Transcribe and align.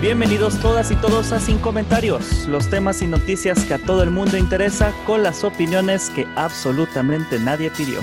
Bienvenidos 0.00 0.58
todas 0.60 0.90
y 0.90 0.96
todos 0.96 1.30
a 1.30 1.40
Sin 1.40 1.58
Comentarios, 1.58 2.48
los 2.48 2.70
temas 2.70 3.02
y 3.02 3.06
noticias 3.06 3.66
que 3.66 3.74
a 3.74 3.78
todo 3.78 4.02
el 4.02 4.10
mundo 4.10 4.38
interesa 4.38 4.94
con 5.04 5.22
las 5.22 5.44
opiniones 5.44 6.08
que 6.08 6.26
absolutamente 6.36 7.38
nadie 7.38 7.70
pidió. 7.70 8.00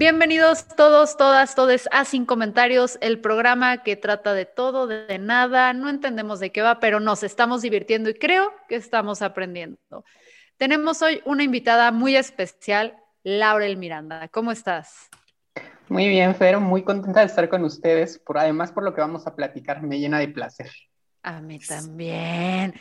Bienvenidos 0.00 0.66
todos, 0.66 1.18
todas, 1.18 1.54
todos 1.54 1.86
a 1.92 2.06
Sin 2.06 2.24
Comentarios, 2.24 2.96
el 3.02 3.20
programa 3.20 3.82
que 3.82 3.96
trata 3.96 4.32
de 4.32 4.46
todo, 4.46 4.86
de 4.86 5.18
nada, 5.18 5.74
no 5.74 5.90
entendemos 5.90 6.40
de 6.40 6.50
qué 6.52 6.62
va, 6.62 6.80
pero 6.80 7.00
nos 7.00 7.22
estamos 7.22 7.60
divirtiendo 7.60 8.08
y 8.08 8.14
creo 8.14 8.50
que 8.66 8.76
estamos 8.76 9.20
aprendiendo. 9.20 9.76
Tenemos 10.56 11.02
hoy 11.02 11.20
una 11.26 11.42
invitada 11.42 11.92
muy 11.92 12.16
especial, 12.16 12.96
Laurel 13.24 13.76
Miranda. 13.76 14.26
¿Cómo 14.28 14.52
estás? 14.52 15.10
Muy 15.90 16.08
bien, 16.08 16.34
Fer, 16.34 16.58
muy 16.60 16.82
contenta 16.82 17.20
de 17.20 17.26
estar 17.26 17.50
con 17.50 17.62
ustedes, 17.62 18.18
por 18.20 18.38
además 18.38 18.72
por 18.72 18.84
lo 18.84 18.94
que 18.94 19.02
vamos 19.02 19.26
a 19.26 19.36
platicar, 19.36 19.82
me 19.82 19.98
llena 19.98 20.18
de 20.18 20.28
placer. 20.28 20.70
A 21.22 21.42
mí 21.42 21.58
también. 21.58 22.72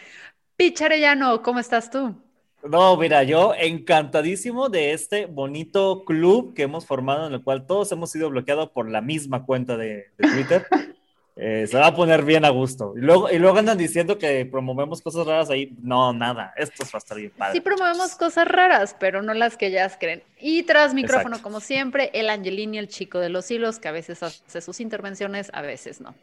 Picharellano, 0.56 1.44
¿cómo 1.44 1.59
estás 1.59 1.92
tú? 1.92 2.16
No, 2.63 2.97
mira, 2.97 3.23
yo 3.23 3.53
encantadísimo 3.57 4.69
de 4.69 4.91
este 4.91 5.25
bonito 5.25 6.03
club 6.05 6.53
que 6.53 6.63
hemos 6.63 6.85
formado 6.85 7.27
en 7.27 7.33
el 7.33 7.43
cual 7.43 7.65
todos 7.65 7.91
hemos 7.91 8.11
sido 8.11 8.29
bloqueados 8.29 8.69
por 8.71 8.89
la 8.89 9.02
misma 9.02 9.45
cuenta 9.45 9.77
de, 9.77 10.07
Twitter. 10.17 10.65
Eh, 11.41 11.67
se 11.67 11.77
va 11.77 11.87
a 11.87 11.95
poner 11.95 12.25
bien 12.25 12.43
a 12.43 12.49
gusto. 12.49 12.93
Y 12.97 12.99
luego, 12.99 13.31
y 13.31 13.39
luego 13.39 13.57
andan 13.57 13.77
diciendo 13.77 14.17
que 14.17 14.45
promovemos 14.45 15.02
cosas 15.02 15.25
raras 15.25 15.49
ahí. 15.49 15.73
No, 15.81 16.11
nada. 16.11 16.53
Esto 16.57 16.83
va 16.83 16.89
a 16.95 16.97
estar 16.97 17.17
bien 17.17 17.31
padre. 17.31 17.53
Sí 17.53 17.61
promovemos 17.61 18.15
cosas 18.15 18.45
raras, 18.45 18.93
pero 18.99 19.21
no 19.21 19.33
las 19.33 19.55
que 19.55 19.67
ellas 19.67 19.95
creen. 19.97 20.21
Y 20.37 20.63
tras 20.63 20.93
micrófono, 20.93 21.41
como 21.41 21.61
siempre, 21.61 22.11
el 22.13 22.30
Angelini, 22.30 22.77
el 22.77 22.89
chico 22.89 23.19
de 23.19 23.30
los 23.30 23.49
hilos, 23.49 23.80
que 23.80 23.87
a 23.87 23.93
veces 23.93 24.21
hace 24.21 24.59
sus 24.59 24.81
intervenciones, 24.81 25.49
a 25.53 25.61
veces 25.61 26.02
no. 26.02 26.13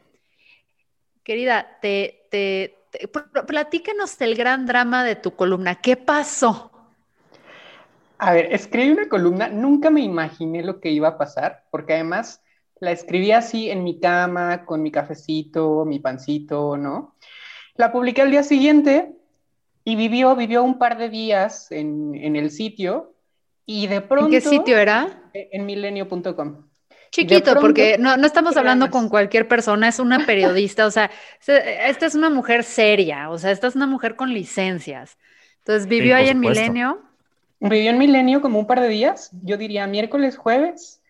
Querida, 1.22 1.78
te, 1.80 2.26
te, 2.30 2.76
platícanos 3.47 4.19
del 4.19 4.34
gran 4.34 4.66
drama 4.66 5.05
de 5.05 5.16
tu 5.16 5.34
columna. 5.34 5.77
¿Qué 5.77 5.97
pasó? 5.97 6.70
A 8.19 8.33
ver, 8.33 8.53
escribí 8.53 8.91
una 8.91 9.08
columna, 9.08 9.48
nunca 9.48 9.91
me 9.91 10.00
imaginé 10.00 10.62
lo 10.62 10.80
que 10.80 10.91
iba 10.91 11.08
a 11.08 11.19
pasar, 11.19 11.64
porque 11.70 11.94
además 11.94 12.42
la 12.80 12.92
escribí 12.92 13.33
así 13.33 13.70
en 13.70 13.84
mi 13.84 14.00
cama, 14.00 14.64
con 14.64 14.83
mi 14.83 14.91
cafecito, 14.91 15.84
mi 15.84 15.98
pancito, 15.98 16.77
¿no? 16.77 17.14
La 17.75 17.92
publiqué 17.92 18.22
al 18.22 18.30
día 18.30 18.42
siguiente 18.42 19.12
y 19.84 19.97
vivió, 19.97 20.34
vivió 20.34 20.62
un 20.62 20.78
par 20.78 20.97
de 20.97 21.10
días 21.10 21.70
en, 21.72 22.15
en 22.15 22.37
el 22.37 22.50
sitio 22.50 23.15
y 23.66 23.87
de 23.87 24.00
pronto... 24.00 24.26
¿En 24.26 24.32
qué 24.32 24.41
sitio 24.41 24.78
era? 24.78 25.31
En 25.32 25.66
milenio.com. 25.66 26.66
Chiquito, 27.16 27.54
porque 27.59 27.97
no, 27.99 28.19
no 28.19 28.27
estamos 28.27 28.59
hablando 28.59 28.91
con 28.91 29.09
cualquier 29.09 29.49
persona, 29.49 29.88
es 29.88 29.99
una 29.99 30.27
periodista, 30.27 30.84
o 30.84 30.91
sea, 30.91 31.10
esta 31.47 32.04
es 32.04 32.15
una 32.15 32.28
mujer 32.28 32.62
seria, 32.62 33.31
o 33.31 33.38
sea, 33.38 33.53
esta 33.53 33.69
es 33.69 33.75
una 33.75 33.87
mujer 33.87 34.16
con 34.16 34.34
licencias. 34.34 35.16
Entonces, 35.60 35.87
¿vivió 35.88 36.15
ahí 36.15 36.28
en 36.28 36.41
Milenio? 36.41 37.00
Vivió 37.59 37.88
en 37.88 37.97
Milenio 37.97 38.43
como 38.43 38.59
un 38.59 38.66
par 38.66 38.82
de 38.82 38.88
días, 38.88 39.31
yo 39.43 39.56
diría 39.56 39.87
miércoles, 39.87 40.37
jueves, 40.37 41.00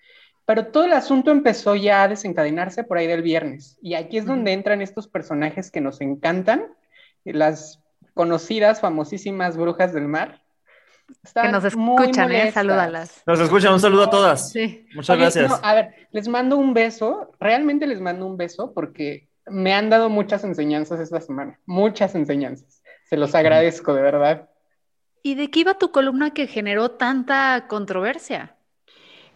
pero 0.45 0.69
todo 0.69 0.85
el 0.85 0.93
asunto 0.93 1.33
empezó 1.33 1.75
ya 1.75 2.05
a 2.05 2.09
desencadenarse 2.09 2.85
por 2.85 2.99
ahí 2.99 3.09
del 3.09 3.23
viernes. 3.23 3.77
Y 3.83 3.95
aquí 3.95 4.19
es 4.19 4.27
donde 4.27 4.53
entran 4.53 4.83
estos 4.83 5.09
personajes 5.09 5.73
que 5.73 5.81
nos 5.81 6.01
encantan, 6.01 6.67
las 7.25 7.81
conocidas, 8.15 8.81
famosísimas 8.81 9.57
brujas 9.57 9.93
del 9.93 10.07
mar, 10.07 10.41
que 11.35 11.49
nos 11.49 11.65
escuchan, 11.65 12.33
¿eh? 12.33 12.53
Salúdalas. 12.53 13.23
Nos 13.27 13.41
escuchan, 13.41 13.73
un 13.73 13.81
saludo 13.81 14.05
a 14.05 14.11
todas. 14.11 14.51
Sí. 14.53 14.87
Muchas 14.95 15.19
gracias. 15.19 15.61
a 15.63 15.75
ver, 15.75 15.95
les 16.13 16.29
mando 16.29 16.57
un 16.57 16.75
beso, 16.75 17.33
realmente 17.41 17.87
les 17.87 18.01
mando 18.01 18.27
un 18.27 18.37
beso 18.37 18.73
porque 18.73 19.29
me 19.47 19.73
han 19.75 19.91
dado 19.91 20.09
muchas 20.09 20.45
enseñanzas 20.45 21.01
esta 21.01 21.21
semana, 21.21 21.59
muchas 21.67 22.15
enseñanzas. 22.15 22.83
Se 23.09 23.17
los 23.17 23.35
agradezco, 23.35 23.95
de 23.95 24.03
verdad. 24.03 24.49
¿Y 25.23 25.35
de 25.35 25.51
qué 25.51 25.61
iba 25.61 25.75
tu 25.75 25.91
columna 25.91 26.31
que 26.33 26.47
generó 26.47 26.93
tanta 26.93 27.67
controversia? 27.69 28.57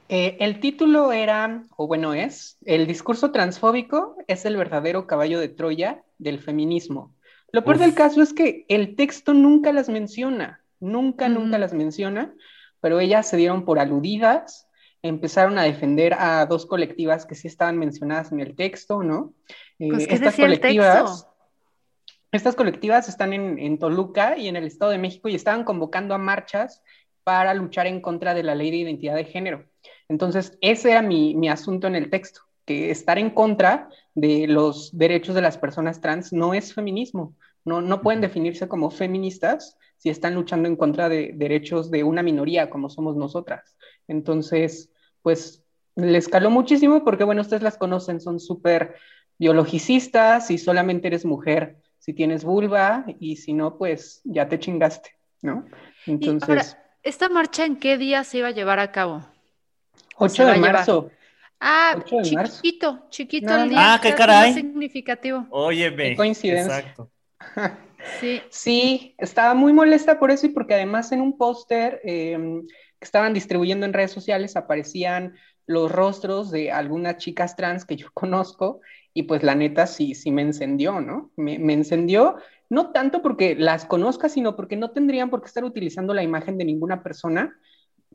Eh, 0.08 0.36
el 0.40 0.58
título 0.58 1.12
era, 1.12 1.64
o 1.76 1.86
bueno 1.86 2.14
es, 2.14 2.58
El 2.64 2.88
discurso 2.88 3.30
transfóbico 3.30 4.16
es 4.26 4.44
el 4.44 4.56
verdadero 4.56 5.06
caballo 5.06 5.38
de 5.38 5.48
Troya 5.48 6.02
del 6.18 6.40
feminismo. 6.40 7.14
Lo 7.52 7.64
peor 7.64 7.78
del 7.78 7.94
caso 7.94 8.22
es 8.22 8.32
que 8.32 8.64
el 8.68 8.96
texto 8.96 9.34
nunca 9.34 9.72
las 9.72 9.88
menciona. 9.88 10.59
Nunca, 10.80 11.28
nunca 11.28 11.58
las 11.58 11.72
menciona, 11.72 12.34
pero 12.80 13.00
ellas 13.00 13.28
se 13.28 13.36
dieron 13.36 13.64
por 13.64 13.78
aludidas, 13.78 14.68
empezaron 15.02 15.58
a 15.58 15.62
defender 15.62 16.14
a 16.14 16.44
dos 16.46 16.66
colectivas 16.66 17.26
que 17.26 17.34
sí 17.34 17.48
estaban 17.48 17.78
mencionadas 17.78 18.32
en 18.32 18.40
el 18.40 18.56
texto, 18.56 19.02
¿no? 19.02 19.34
Pues, 19.78 20.04
eh, 20.04 20.14
estas 20.14 20.36
colectivas. 20.36 21.26
Estas 22.32 22.54
colectivas 22.54 23.08
están 23.08 23.32
en, 23.32 23.78
Toluca 23.78 24.38
y 24.38 24.46
en 24.46 24.54
el 24.54 24.64
Estado 24.64 24.92
de 24.92 24.98
México 24.98 25.28
y 25.28 25.34
estaban 25.34 25.64
convocando 25.64 26.14
a 26.14 26.18
marchas 26.18 26.80
para 27.24 27.54
luchar 27.54 27.88
en 27.88 28.00
contra 28.00 28.34
de 28.34 28.44
la 28.44 28.54
ley 28.54 28.70
de 28.70 28.76
identidad 28.76 29.16
de 29.16 29.24
género. 29.24 29.64
Entonces, 30.08 30.56
ese 30.60 30.92
era 30.92 31.02
mi, 31.02 31.34
mi 31.34 31.48
asunto 31.48 31.88
en 31.88 31.96
el 31.96 32.08
texto, 32.08 32.42
que 32.66 32.92
estar 32.92 33.18
en 33.18 33.30
contra 33.30 33.88
de 34.14 34.46
los 34.46 34.96
derechos 34.96 35.34
de 35.34 35.42
las 35.42 35.58
personas 35.58 36.00
trans 36.00 36.32
no 36.32 36.54
es 36.54 36.72
feminismo. 36.72 37.34
No, 37.64 37.80
no 37.80 38.00
pueden 38.00 38.20
definirse 38.20 38.68
como 38.68 38.92
feministas 38.92 39.76
si 40.00 40.08
están 40.08 40.34
luchando 40.34 40.66
en 40.66 40.76
contra 40.76 41.10
de 41.10 41.32
derechos 41.34 41.90
de 41.90 42.04
una 42.04 42.22
minoría 42.22 42.70
como 42.70 42.88
somos 42.88 43.16
nosotras. 43.16 43.76
Entonces, 44.08 44.90
pues 45.20 45.62
les 45.94 46.26
caló 46.26 46.48
muchísimo 46.50 47.04
porque, 47.04 47.24
bueno, 47.24 47.42
ustedes 47.42 47.62
las 47.62 47.76
conocen, 47.76 48.18
son 48.18 48.40
súper 48.40 48.94
biologicistas 49.38 50.50
y 50.50 50.56
solamente 50.56 51.08
eres 51.08 51.26
mujer 51.26 51.76
si 51.98 52.14
tienes 52.14 52.44
vulva 52.44 53.04
y 53.18 53.36
si 53.36 53.52
no, 53.52 53.76
pues 53.76 54.22
ya 54.24 54.48
te 54.48 54.58
chingaste, 54.58 55.10
¿no? 55.42 55.66
Entonces... 56.06 56.78
¿esta 57.02 57.28
marcha 57.28 57.66
en 57.66 57.76
qué 57.76 57.98
día 57.98 58.24
se 58.24 58.38
iba 58.38 58.48
a 58.48 58.52
llevar 58.52 58.78
a 58.78 58.92
cabo? 58.92 59.22
8 60.16 60.46
de 60.46 60.56
marzo. 60.56 61.10
Ah, 61.60 62.02
chiquito, 62.22 63.06
chiquito 63.10 63.54
el 63.54 63.68
día. 63.68 63.94
Ah, 63.94 64.00
qué 64.00 64.14
caray. 64.14 64.54
significativo. 64.54 65.46
Óyeme. 65.50 66.10
Qué 66.10 66.16
coincidencia. 66.16 66.78
Exacto. 66.78 67.10
Sí. 68.20 68.40
sí, 68.50 69.14
estaba 69.18 69.54
muy 69.54 69.72
molesta 69.72 70.18
por 70.18 70.30
eso 70.30 70.46
y 70.46 70.50
porque 70.50 70.74
además 70.74 71.12
en 71.12 71.20
un 71.20 71.36
póster 71.36 72.00
em, 72.04 72.66
que 72.66 73.04
estaban 73.04 73.34
distribuyendo 73.34 73.86
en 73.86 73.92
redes 73.92 74.10
sociales 74.10 74.56
aparecían 74.56 75.34
los 75.66 75.90
rostros 75.90 76.50
de 76.50 76.72
algunas 76.72 77.16
chicas 77.18 77.56
trans 77.56 77.84
que 77.84 77.96
yo 77.96 78.08
conozco 78.14 78.80
y 79.14 79.24
pues 79.24 79.42
la 79.42 79.54
neta 79.54 79.86
sí, 79.86 80.14
sí 80.14 80.30
me 80.30 80.42
encendió, 80.42 81.00
¿no? 81.00 81.30
Me, 81.36 81.54
encendió 81.72 82.36
no 82.68 82.92
tanto 82.92 83.22
porque 83.22 83.56
las 83.56 83.84
conozca, 83.84 84.28
sino 84.28 84.54
porque 84.54 84.76
no 84.76 84.90
tendrían 84.90 85.30
por 85.30 85.40
qué 85.40 85.46
estar 85.46 85.64
utilizando 85.64 86.14
la 86.14 86.22
imagen 86.22 86.56
de 86.58 86.64
ninguna 86.64 87.02
persona 87.02 87.58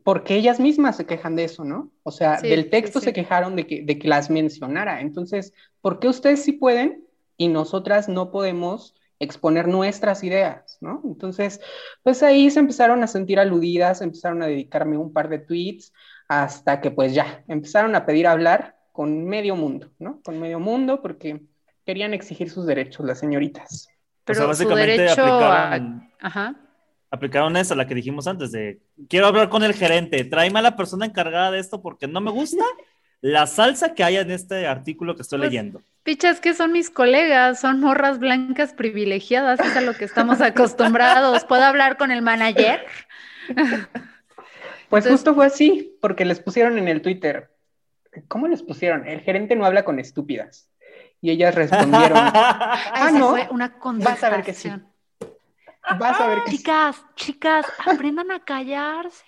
porque 0.02 0.36
ellas 0.36 0.60
mismas 0.60 0.96
se 0.96 1.04
quejan 1.04 1.34
de 1.34 1.44
eso, 1.44 1.64
¿no? 1.64 1.90
O 2.04 2.12
sea, 2.12 2.40
del 2.40 2.70
texto 2.70 3.00
se 3.00 3.12
quejaron 3.12 3.56
de 3.56 3.66
que, 3.66 3.82
de 3.82 3.98
que 3.98 4.06
las 4.06 4.30
mencionara. 4.30 5.00
Entonces, 5.00 5.52
¿por 5.80 5.98
qué 5.98 6.08
ustedes 6.08 6.44
sí 6.44 6.52
pueden 6.52 7.04
y 7.36 7.48
nosotras 7.48 8.08
no 8.08 8.30
podemos 8.30 8.94
exponer 9.18 9.68
nuestras 9.68 10.22
ideas, 10.24 10.78
¿no? 10.80 11.00
Entonces, 11.04 11.60
pues 12.02 12.22
ahí 12.22 12.50
se 12.50 12.60
empezaron 12.60 13.02
a 13.02 13.06
sentir 13.06 13.38
aludidas, 13.38 14.02
empezaron 14.02 14.42
a 14.42 14.46
dedicarme 14.46 14.98
un 14.98 15.12
par 15.12 15.28
de 15.28 15.38
tweets, 15.38 15.92
hasta 16.28 16.80
que 16.80 16.90
pues 16.90 17.14
ya, 17.14 17.44
empezaron 17.48 17.94
a 17.94 18.04
pedir 18.04 18.26
hablar 18.26 18.76
con 18.92 19.24
medio 19.24 19.56
mundo, 19.56 19.90
¿no? 19.98 20.20
Con 20.22 20.40
medio 20.40 20.58
mundo, 20.58 21.00
porque 21.02 21.42
querían 21.84 22.14
exigir 22.14 22.50
sus 22.50 22.66
derechos 22.66 23.06
las 23.06 23.18
señoritas. 23.18 23.88
Pero 24.24 24.48
básicamente 24.48 25.08
aplicaron, 25.08 26.10
Ajá. 26.20 26.56
aplicaron 27.10 27.56
esa, 27.56 27.76
la 27.76 27.86
que 27.86 27.94
dijimos 27.94 28.26
antes, 28.26 28.50
de 28.50 28.80
quiero 29.08 29.26
hablar 29.26 29.48
con 29.48 29.62
el 29.62 29.72
gerente, 29.72 30.24
tráeme 30.24 30.58
a 30.58 30.62
la 30.62 30.76
persona 30.76 31.06
encargada 31.06 31.52
de 31.52 31.60
esto 31.60 31.80
porque 31.80 32.08
no 32.08 32.20
me 32.20 32.32
gusta, 32.32 32.64
la 33.20 33.46
salsa 33.46 33.94
que 33.94 34.02
hay 34.02 34.16
en 34.16 34.30
este 34.32 34.66
artículo 34.66 35.14
que 35.14 35.22
estoy 35.22 35.38
pues, 35.38 35.50
leyendo. 35.50 35.82
Pichas 36.06 36.38
que 36.38 36.54
son 36.54 36.70
mis 36.70 36.88
colegas, 36.88 37.58
son 37.58 37.80
morras 37.80 38.20
blancas 38.20 38.72
privilegiadas, 38.72 39.58
es 39.58 39.76
a 39.76 39.80
lo 39.80 39.92
que 39.92 40.04
estamos 40.04 40.40
acostumbrados. 40.40 41.44
¿Puedo 41.44 41.64
hablar 41.64 41.96
con 41.96 42.12
el 42.12 42.22
manager? 42.22 42.86
Pues 44.88 45.08
justo 45.08 45.34
fue 45.34 45.46
así, 45.46 45.98
porque 46.00 46.24
les 46.24 46.38
pusieron 46.38 46.78
en 46.78 46.86
el 46.86 47.02
Twitter. 47.02 47.50
¿Cómo 48.28 48.46
les 48.46 48.62
pusieron? 48.62 49.04
El 49.08 49.20
gerente 49.22 49.56
no 49.56 49.66
habla 49.66 49.84
con 49.84 49.98
estúpidas. 49.98 50.70
Y 51.20 51.32
ellas 51.32 51.56
respondieron. 51.56 52.16
ah, 52.16 53.10
no. 53.12 53.30
Fue 53.30 53.48
una 53.50 53.74
Vas 53.82 54.22
a 54.22 54.30
ver 54.30 54.44
que 54.44 54.54
sí. 54.54 54.70
Vas 55.98 56.20
a 56.20 56.28
ver 56.28 56.44
que 56.44 56.52
Chicas, 56.52 57.04
chicas, 57.16 57.66
aprendan 57.84 58.30
a 58.30 58.44
callarse. 58.44 59.24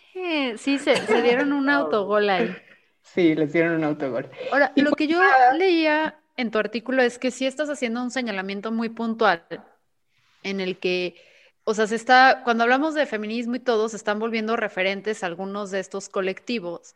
Sí, 0.56 0.78
se, 0.78 0.94
se 0.94 1.22
dieron 1.22 1.52
un 1.52 1.69
autogol 1.70 2.30
ahí. 2.30 2.56
Sí, 3.02 3.34
les 3.34 3.52
dieron 3.52 3.75
un 3.75 3.82
autogol. 3.82 4.30
Ahora, 4.52 4.70
lo 4.76 4.92
que 4.92 5.08
yo 5.08 5.20
leía 5.54 6.14
en 6.38 6.52
tu 6.52 6.58
artículo 6.58 7.02
es 7.02 7.19
que 7.19 7.31
sí 7.31 7.46
estás 7.46 7.69
haciendo 7.69 8.02
un 8.02 8.11
señalamiento 8.11 8.70
muy 8.70 8.88
puntual 8.88 9.44
en 10.44 10.61
el 10.61 10.79
que, 10.79 11.17
o 11.64 11.75
sea, 11.75 11.88
se 11.88 11.96
está, 11.96 12.43
cuando 12.44 12.62
hablamos 12.62 12.94
de 12.94 13.06
feminismo 13.06 13.56
y 13.56 13.61
todo, 13.61 13.88
se 13.88 13.96
están 13.96 14.20
volviendo 14.20 14.56
referentes 14.56 15.25
algunos 15.25 15.73
de 15.73 15.81
estos 15.81 16.08
colectivos. 16.08 16.94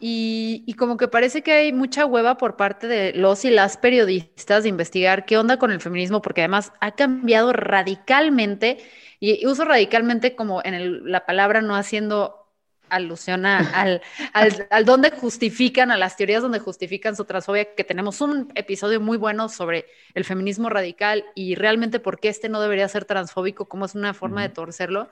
Y, 0.00 0.64
y, 0.66 0.74
como 0.74 0.98
que 0.98 1.08
parece 1.08 1.42
que 1.42 1.52
hay 1.52 1.72
mucha 1.72 2.04
hueva 2.04 2.36
por 2.36 2.56
parte 2.56 2.86
de 2.88 3.14
los 3.14 3.44
y 3.44 3.50
las 3.50 3.78
periodistas 3.78 4.64
de 4.64 4.68
investigar 4.68 5.24
qué 5.24 5.38
onda 5.38 5.58
con 5.58 5.70
el 5.70 5.80
feminismo, 5.80 6.20
porque 6.20 6.42
además 6.42 6.72
ha 6.80 6.92
cambiado 6.92 7.52
radicalmente, 7.54 8.78
y 9.18 9.46
uso 9.46 9.64
radicalmente 9.64 10.34
como 10.34 10.60
en 10.62 11.10
la 11.10 11.24
palabra 11.24 11.62
no 11.62 11.74
haciendo 11.74 12.43
alusiona 12.88 13.58
al, 13.74 14.02
al, 14.32 14.66
al, 14.70 14.84
donde 14.84 15.10
justifican, 15.10 15.90
a 15.90 15.96
las 15.96 16.16
teorías 16.16 16.42
donde 16.42 16.58
justifican 16.58 17.16
su 17.16 17.24
transfobia, 17.24 17.74
que 17.74 17.84
tenemos 17.84 18.20
un 18.20 18.52
episodio 18.54 19.00
muy 19.00 19.16
bueno 19.16 19.48
sobre 19.48 19.86
el 20.14 20.24
feminismo 20.24 20.68
radical 20.68 21.24
y 21.34 21.54
realmente 21.54 22.00
por 22.00 22.20
qué 22.20 22.28
este 22.28 22.48
no 22.48 22.60
debería 22.60 22.88
ser 22.88 23.04
transfóbico, 23.04 23.66
como 23.66 23.84
es 23.84 23.94
una 23.94 24.14
forma 24.14 24.42
de 24.42 24.48
torcerlo, 24.48 25.08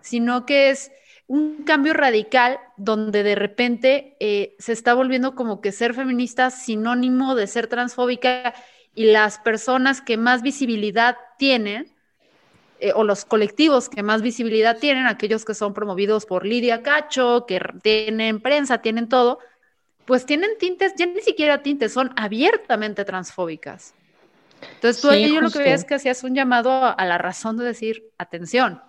sino 0.00 0.46
que 0.46 0.70
es 0.70 0.90
un 1.26 1.62
cambio 1.64 1.94
radical 1.94 2.58
donde 2.76 3.22
de 3.22 3.34
repente 3.34 4.16
eh, 4.20 4.54
se 4.58 4.72
está 4.72 4.94
volviendo 4.94 5.34
como 5.34 5.60
que 5.60 5.72
ser 5.72 5.94
feminista 5.94 6.50
sinónimo 6.50 7.34
de 7.34 7.46
ser 7.46 7.68
transfóbica 7.68 8.54
y 8.94 9.12
las 9.12 9.38
personas 9.38 10.00
que 10.00 10.16
más 10.16 10.42
visibilidad 10.42 11.16
tienen 11.38 11.91
eh, 12.84 12.92
o 12.96 13.04
los 13.04 13.24
colectivos 13.24 13.88
que 13.88 14.02
más 14.02 14.22
visibilidad 14.22 14.76
tienen, 14.76 15.06
aquellos 15.06 15.44
que 15.44 15.54
son 15.54 15.72
promovidos 15.72 16.26
por 16.26 16.44
Lidia 16.44 16.82
Cacho, 16.82 17.46
que 17.46 17.60
tienen 17.80 18.40
prensa, 18.40 18.78
tienen 18.78 19.08
todo, 19.08 19.38
pues 20.04 20.26
tienen 20.26 20.50
tintes, 20.58 20.92
ya 20.96 21.06
ni 21.06 21.20
siquiera 21.20 21.62
tintes, 21.62 21.92
son 21.92 22.12
abiertamente 22.16 23.04
transfóbicas. 23.04 23.94
Entonces 24.74 25.00
tú 25.00 25.12
yo 25.12 25.40
lo 25.40 25.50
que 25.50 25.60
veía 25.60 25.74
es 25.74 25.84
que 25.84 25.94
hacías 25.94 26.24
un 26.24 26.34
llamado 26.34 26.98
a 26.98 27.06
la 27.06 27.18
razón 27.18 27.56
de 27.56 27.66
decir, 27.66 28.10
atención, 28.18 28.82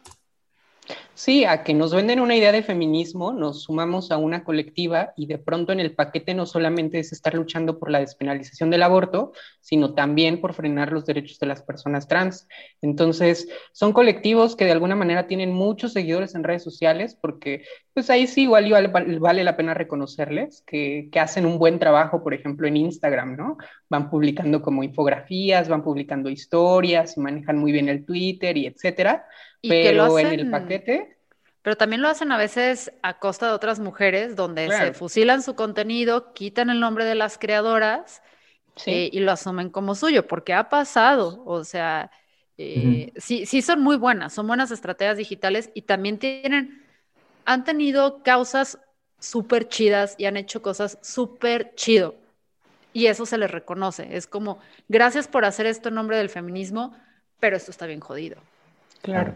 Sí, 1.15 1.45
a 1.45 1.63
que 1.63 1.75
nos 1.75 1.93
venden 1.93 2.19
una 2.19 2.35
idea 2.35 2.51
de 2.51 2.63
feminismo, 2.63 3.33
nos 3.33 3.63
sumamos 3.63 4.09
a 4.09 4.17
una 4.17 4.43
colectiva 4.43 5.13
y 5.15 5.27
de 5.27 5.37
pronto 5.37 5.71
en 5.71 5.79
el 5.79 5.93
paquete 5.93 6.33
no 6.33 6.47
solamente 6.47 6.97
es 6.97 7.11
estar 7.11 7.35
luchando 7.35 7.77
por 7.77 7.91
la 7.91 7.99
despenalización 7.99 8.71
del 8.71 8.81
aborto, 8.81 9.31
sino 9.61 9.93
también 9.93 10.41
por 10.41 10.55
frenar 10.55 10.91
los 10.91 11.05
derechos 11.05 11.37
de 11.37 11.45
las 11.45 11.61
personas 11.61 12.07
trans. 12.07 12.47
Entonces, 12.81 13.47
son 13.73 13.93
colectivos 13.93 14.55
que 14.55 14.65
de 14.65 14.71
alguna 14.71 14.95
manera 14.95 15.27
tienen 15.27 15.53
muchos 15.53 15.93
seguidores 15.93 16.33
en 16.33 16.43
redes 16.43 16.63
sociales, 16.63 17.15
porque 17.21 17.63
pues 17.93 18.09
ahí 18.09 18.27
sí 18.27 18.43
igual 18.43 18.89
vale, 19.19 19.43
la 19.43 19.55
pena 19.55 19.73
reconocerles 19.73 20.63
que, 20.65 21.09
que 21.11 21.19
hacen 21.19 21.45
un 21.45 21.59
buen 21.59 21.79
trabajo, 21.79 22.23
por 22.23 22.33
ejemplo, 22.33 22.67
en 22.67 22.77
Instagram, 22.77 23.35
¿no? 23.35 23.57
Van 23.89 24.09
publicando 24.09 24.61
como 24.61 24.83
infografías, 24.83 25.69
van 25.69 25.83
publicando 25.83 26.29
historias, 26.29 27.17
y 27.17 27.19
manejan 27.19 27.57
muy 27.57 27.71
bien 27.71 27.89
el 27.89 28.05
Twitter 28.05 28.57
y 28.57 28.67
etcétera 28.67 29.25
pero 29.69 30.19
en 30.19 30.39
el 30.39 30.49
paquete. 30.49 31.17
Pero 31.61 31.77
también 31.77 32.01
lo 32.01 32.09
hacen 32.09 32.31
a 32.31 32.37
veces 32.37 32.91
a 33.03 33.19
costa 33.19 33.47
de 33.47 33.53
otras 33.53 33.79
mujeres, 33.79 34.35
donde 34.35 34.69
se 34.69 34.93
fusilan 34.93 35.41
su 35.41 35.55
contenido, 35.55 36.33
quitan 36.33 36.69
el 36.69 36.79
nombre 36.79 37.05
de 37.05 37.15
las 37.15 37.37
creadoras 37.37 38.21
eh, 38.85 39.09
y 39.13 39.19
lo 39.19 39.31
asumen 39.31 39.69
como 39.69 39.95
suyo, 39.95 40.27
porque 40.27 40.53
ha 40.53 40.67
pasado. 40.67 41.41
O 41.45 41.63
sea, 41.63 42.11
eh, 42.57 43.13
sí, 43.15 43.45
sí 43.45 43.61
son 43.61 43.81
muy 43.81 43.95
buenas, 43.95 44.33
son 44.33 44.45
buenas 44.45 44.71
estrategias 44.71 45.15
digitales 45.15 45.71
y 45.73 45.83
también 45.83 46.19
tienen, 46.19 46.82
han 47.45 47.63
tenido 47.63 48.23
causas 48.23 48.79
súper 49.19 49.67
chidas 49.69 50.15
y 50.17 50.25
han 50.25 50.37
hecho 50.37 50.61
cosas 50.61 50.97
súper 51.01 51.73
chido. 51.75 52.15
Y 52.91 53.07
eso 53.07 53.25
se 53.25 53.37
les 53.37 53.49
reconoce. 53.49 54.15
Es 54.15 54.27
como, 54.27 54.59
gracias 54.87 55.27
por 55.27 55.45
hacer 55.45 55.65
esto 55.65 55.89
en 55.89 55.95
nombre 55.95 56.17
del 56.17 56.29
feminismo, 56.29 56.95
pero 57.39 57.57
esto 57.57 57.71
está 57.71 57.85
bien 57.85 57.99
jodido. 57.99 58.37
Claro. 59.01 59.33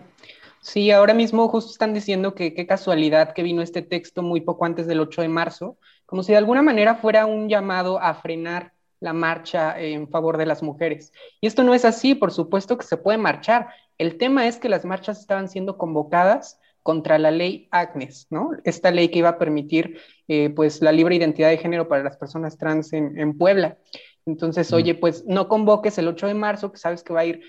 Sí, 0.61 0.91
ahora 0.91 1.13
mismo 1.13 1.47
justo 1.47 1.71
están 1.71 1.93
diciendo 1.93 2.35
que 2.35 2.53
qué 2.53 2.67
casualidad 2.67 3.33
que 3.33 3.43
vino 3.43 3.61
este 3.61 3.81
texto 3.81 4.21
muy 4.21 4.41
poco 4.41 4.65
antes 4.65 4.85
del 4.85 4.99
8 4.99 5.21
de 5.21 5.29
marzo, 5.29 5.77
como 6.05 6.23
si 6.23 6.33
de 6.33 6.37
alguna 6.37 6.61
manera 6.61 6.95
fuera 6.95 7.25
un 7.25 7.47
llamado 7.47 7.99
a 7.99 8.13
frenar 8.15 8.73
la 8.99 9.13
marcha 9.13 9.79
en 9.79 10.09
favor 10.09 10.37
de 10.37 10.45
las 10.45 10.63
mujeres. 10.63 11.13
Y 11.41 11.47
esto 11.47 11.63
no 11.63 11.73
es 11.73 11.85
así, 11.85 12.15
por 12.15 12.31
supuesto 12.31 12.77
que 12.77 12.85
se 12.85 12.97
puede 12.97 13.17
marchar. 13.17 13.69
El 13.97 14.17
tema 14.17 14.47
es 14.47 14.57
que 14.57 14.69
las 14.69 14.85
marchas 14.85 15.19
estaban 15.19 15.47
siendo 15.47 15.77
convocadas 15.77 16.59
contra 16.87 17.19
la 17.19 17.31
ley 17.31 17.67
Agnes, 17.69 18.27
¿no? 18.29 18.51
Esta 18.63 18.91
ley 18.91 19.09
que 19.09 19.19
iba 19.19 19.27
a 19.27 19.37
permitir 19.37 19.99
eh, 20.29 20.51
pues 20.51 20.81
la 20.81 20.93
libre 20.93 21.17
identidad 21.17 21.49
de 21.49 21.57
género 21.57 21.89
para 21.89 22.01
las 22.01 22.15
personas 22.15 22.57
trans 22.57 22.93
en, 22.93 23.19
en 23.19 23.37
Puebla. 23.37 23.77
Entonces, 24.25 24.71
oye, 24.71 24.95
pues 24.95 25.25
no 25.25 25.49
convoques 25.49 25.97
el 25.97 26.07
8 26.07 26.27
de 26.27 26.33
marzo, 26.33 26.71
que 26.71 26.77
sabes 26.77 27.03
que 27.03 27.11
va 27.11 27.19
a 27.19 27.25
ir 27.25 27.41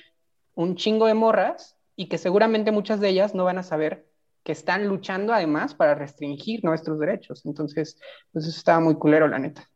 un 0.56 0.74
chingo 0.74 1.06
de 1.06 1.14
morras, 1.14 1.76
y 1.94 2.08
que 2.08 2.18
seguramente 2.18 2.72
muchas 2.72 2.98
de 2.98 3.10
ellas 3.10 3.32
no 3.36 3.44
van 3.44 3.58
a 3.58 3.62
saber 3.62 4.08
que 4.42 4.50
están 4.50 4.88
luchando 4.88 5.32
además 5.32 5.72
para 5.72 5.94
restringir 5.94 6.64
nuestros 6.64 6.98
derechos. 6.98 7.46
Entonces, 7.46 7.96
pues 8.32 8.44
eso 8.44 8.58
estaba 8.58 8.80
muy 8.80 8.96
culero, 8.96 9.28
la 9.28 9.38
neta. 9.38 9.70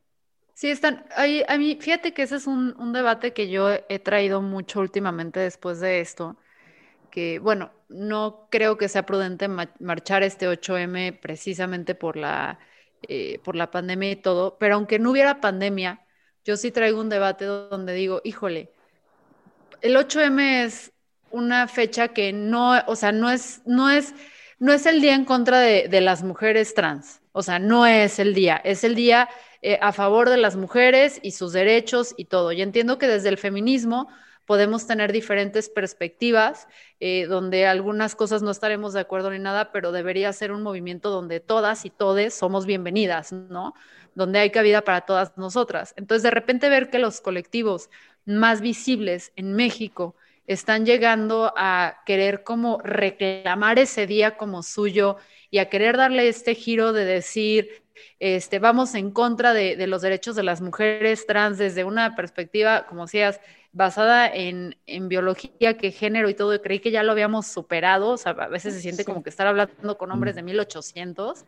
Sí, 0.55 0.71
están. 0.71 1.07
Ahí, 1.15 1.45
a 1.47 1.57
mí, 1.57 1.79
fíjate 1.81 2.13
que 2.13 2.23
ese 2.23 2.35
es 2.35 2.49
un, 2.49 2.75
un, 2.81 2.93
debate 2.93 3.33
que 3.33 3.49
yo 3.49 3.69
he 3.89 3.99
traído 4.01 4.43
mucho 4.43 4.81
últimamente 4.81 5.39
después 5.39 5.79
de 5.79 6.01
esto, 6.01 6.37
que 7.13 7.39
bueno, 7.39 7.71
no 7.89 8.49
creo 8.51 8.79
que 8.79 8.89
sea 8.89 9.07
prudente 9.07 9.47
marchar 9.47 10.25
este 10.25 10.49
8M 10.49 11.21
precisamente 11.21 11.95
por 11.95 12.17
la, 12.17 12.59
eh, 13.07 13.39
por 13.45 13.55
la 13.55 13.71
pandemia 13.71 14.11
y 14.11 14.17
todo, 14.17 14.57
pero 14.59 14.75
aunque 14.77 14.99
no 14.99 15.11
hubiera 15.13 15.41
pandemia, 15.41 16.05
yo 16.45 16.57
sí 16.57 16.73
traigo 16.73 17.01
un 17.01 17.11
debate 17.11 17.45
donde 17.45 17.93
digo, 17.93 18.23
híjole, 18.25 18.73
el 19.83 19.95
8M 19.97 20.65
es 20.65 20.93
una 21.31 21.69
fecha 21.69 22.09
que 22.09 22.33
no, 22.33 22.81
o 22.87 22.97
sea, 22.97 23.13
no 23.13 23.31
es, 23.31 23.61
no 23.67 23.91
es, 23.91 24.15
no 24.59 24.73
es 24.73 24.87
el 24.87 25.01
día 25.03 25.15
en 25.15 25.25
contra 25.27 25.61
de, 25.61 26.01
las 26.01 26.23
mujeres 26.23 26.75
trans. 26.75 27.21
O 27.33 27.43
sea, 27.43 27.59
no 27.59 27.87
es 27.87 28.19
el 28.19 28.35
día, 28.35 28.57
es 28.65 28.85
el 28.85 28.95
día 28.95 29.29
eh, 29.61 29.79
a 29.83 29.93
favor 29.93 30.31
de 30.31 30.37
las 30.39 30.57
mujeres 30.57 31.21
y 31.23 31.33
sus 31.33 31.53
derechos 31.53 32.15
y 32.17 32.27
todo. 32.27 32.53
Y 32.53 32.63
entiendo 32.63 32.99
que 32.99 33.09
desde 33.09 33.29
el 33.29 33.39
feminismo 33.39 34.09
podemos 34.47 34.87
tener 34.87 35.13
diferentes 35.13 35.69
perspectivas, 35.69 36.69
eh, 37.01 37.27
donde 37.27 37.67
algunas 37.67 38.15
cosas 38.15 38.43
no 38.43 38.51
estaremos 38.51 38.93
de 38.93 39.01
acuerdo 39.01 39.31
ni 39.31 39.39
nada, 39.39 39.73
pero 39.73 39.93
debería 39.93 40.33
ser 40.33 40.53
un 40.53 40.63
movimiento 40.63 41.11
donde 41.11 41.41
todas 41.41 41.85
y 41.85 41.91
todes 41.91 42.35
somos 42.35 42.67
bienvenidas, 42.67 43.33
¿no? 43.33 43.75
Donde 44.15 44.41
hay 44.41 44.51
cabida 44.51 44.83
para 44.83 45.03
todas 45.03 45.37
nosotras. 45.39 45.95
Entonces, 45.97 46.23
de 46.23 46.31
repente 46.31 46.69
ver 46.69 46.91
que 46.91 46.99
los 46.99 47.21
colectivos 47.21 47.89
más 48.25 48.61
visibles 48.61 49.33
en 49.37 49.55
México 49.55 50.15
están 50.47 50.85
llegando 50.85 51.53
a 51.57 52.03
querer 52.05 52.43
como 52.43 52.79
reclamar 52.83 53.79
ese 53.79 54.07
día 54.07 54.37
como 54.37 54.63
suyo 54.63 55.17
y 55.51 55.59
a 55.59 55.69
querer 55.69 55.97
darle 55.97 56.29
este 56.29 56.55
giro 56.55 56.93
de 56.93 57.05
decir, 57.05 57.83
este, 58.19 58.59
vamos 58.59 58.95
en 58.95 59.11
contra 59.11 59.53
de, 59.53 59.87
los 59.87 60.03
derechos 60.03 60.37
de 60.37 60.43
las 60.43 60.61
mujeres 60.61 61.27
trans 61.27 61.59
desde 61.59 61.85
una 61.85 62.17
perspectiva, 62.17 62.87
como 62.87 63.07
decías, 63.07 63.41
basada 63.73 64.31
en, 64.33 64.77
biología, 65.09 65.77
que 65.77 65.91
género 65.91 66.29
y 66.29 66.35
todo, 66.35 66.61
creí 66.61 66.79
que 66.79 66.91
ya 66.91 67.03
lo 67.03 67.13
habíamos 67.13 67.47
superado, 67.47 68.11
o 68.11 68.17
sea, 68.17 68.33
a 68.33 68.49
veces 68.49 68.75
se 68.75 68.81
siente 68.81 69.05
como 69.05 69.23
que 69.23 69.31
estar 69.31 69.47
hablando 69.47 69.99
con 69.99 70.11
hombres 70.11 70.35
de 70.35 70.43
1800. 70.43 71.45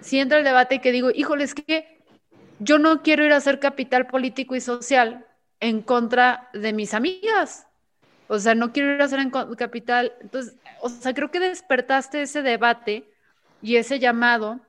Si 0.00 0.18
entra 0.18 0.38
el 0.38 0.44
debate 0.44 0.76
y 0.76 0.78
que 0.80 0.92
digo, 0.92 1.10
híjole, 1.14 1.44
es 1.44 1.54
que 1.54 2.02
yo 2.58 2.78
no 2.78 3.02
quiero 3.02 3.24
ir 3.24 3.32
a 3.32 3.36
hacer 3.36 3.60
capital 3.60 4.06
político 4.06 4.56
y 4.56 4.60
social 4.60 5.26
en 5.60 5.82
contra 5.82 6.50
de 6.52 6.72
mis 6.72 6.92
amigas, 6.92 7.68
o 8.28 8.38
sea, 8.38 8.54
no 8.54 8.72
quiero 8.72 8.94
ir 8.94 9.00
a 9.00 9.06
hacer 9.06 9.20
en 9.20 9.30
capital. 9.30 10.12
Entonces, 10.20 10.56
o 10.80 10.88
sea, 10.90 11.14
creo 11.14 11.30
que 11.30 11.40
despertaste 11.40 12.22
ese 12.22 12.42
debate 12.42 13.10
y 13.62 13.76
ese 13.76 13.98
llamado, 13.98 14.60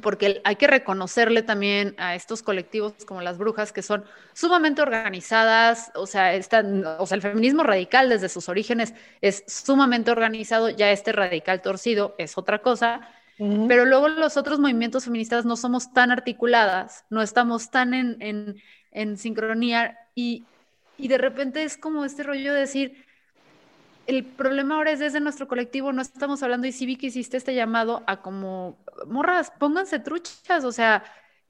porque 0.00 0.40
hay 0.44 0.56
que 0.56 0.66
reconocerle 0.66 1.42
también 1.42 1.94
a 1.98 2.14
estos 2.14 2.42
colectivos 2.42 2.94
como 3.04 3.20
las 3.20 3.36
brujas, 3.36 3.72
que 3.72 3.82
son 3.82 4.04
sumamente 4.32 4.80
organizadas, 4.80 5.90
o 5.94 6.06
sea, 6.06 6.34
están, 6.34 6.84
o 6.84 7.06
sea, 7.06 7.16
el 7.16 7.22
feminismo 7.22 7.62
radical 7.62 8.08
desde 8.08 8.28
sus 8.28 8.48
orígenes 8.48 8.94
es 9.20 9.44
sumamente 9.46 10.10
organizado, 10.10 10.70
ya 10.70 10.90
este 10.90 11.12
radical 11.12 11.60
torcido 11.60 12.14
es 12.18 12.38
otra 12.38 12.60
cosa, 12.60 13.00
Pero 13.68 13.84
luego 13.86 14.08
los 14.08 14.36
otros 14.36 14.60
movimientos 14.60 15.04
feministas 15.04 15.44
no 15.44 15.56
somos 15.56 15.92
tan 15.92 16.10
articuladas, 16.12 17.04
no 17.10 17.22
estamos 17.22 17.70
tan 17.70 17.92
en, 17.92 18.56
en, 18.92 19.16
sincronía 19.16 19.98
y, 20.14 20.44
y 20.96 21.08
de 21.08 21.18
repente 21.18 21.64
es 21.64 21.76
como 21.76 22.04
este 22.04 22.22
rollo 22.22 22.54
de 22.54 22.60
decir, 22.60 23.04
el 24.06 24.24
problema 24.24 24.76
ahora 24.76 24.92
es 24.92 24.98
desde 24.98 25.20
nuestro 25.20 25.48
colectivo, 25.48 25.92
no 25.92 26.02
estamos 26.02 26.42
hablando, 26.42 26.66
y 26.66 26.72
sí 26.72 26.86
vi 26.86 26.96
que 26.96 27.06
hiciste 27.06 27.36
este 27.36 27.54
llamado 27.54 28.02
a 28.06 28.20
como, 28.22 28.78
morras, 29.06 29.52
pónganse 29.58 29.98
truchas, 29.98 30.64
o 30.64 30.72
sea, 30.72 31.04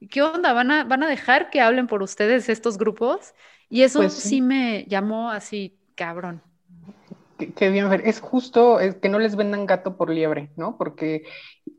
¿qué 0.09 0.21
onda? 0.21 0.53
¿Van 0.53 0.71
a, 0.71 0.83
van 0.83 1.03
a 1.03 1.07
dejar 1.07 1.49
que 1.49 1.61
hablen 1.61 1.87
por 1.87 2.01
ustedes 2.03 2.49
estos 2.49 2.77
grupos? 2.77 3.33
Y 3.69 3.81
eso 3.81 3.99
pues 3.99 4.13
sí. 4.13 4.41
me 4.41 4.85
llamó 4.85 5.31
así, 5.31 5.77
cabrón. 5.95 6.41
Qué, 7.55 7.69
bien, 7.69 7.89
Fer. 7.89 8.03
Es 8.05 8.19
justo 8.19 8.77
que 9.01 9.09
no 9.09 9.19
les 9.19 9.35
vendan 9.35 9.65
gato 9.65 9.97
por 9.97 10.09
liebre, 10.09 10.51
¿no? 10.55 10.77
Porque 10.77 11.23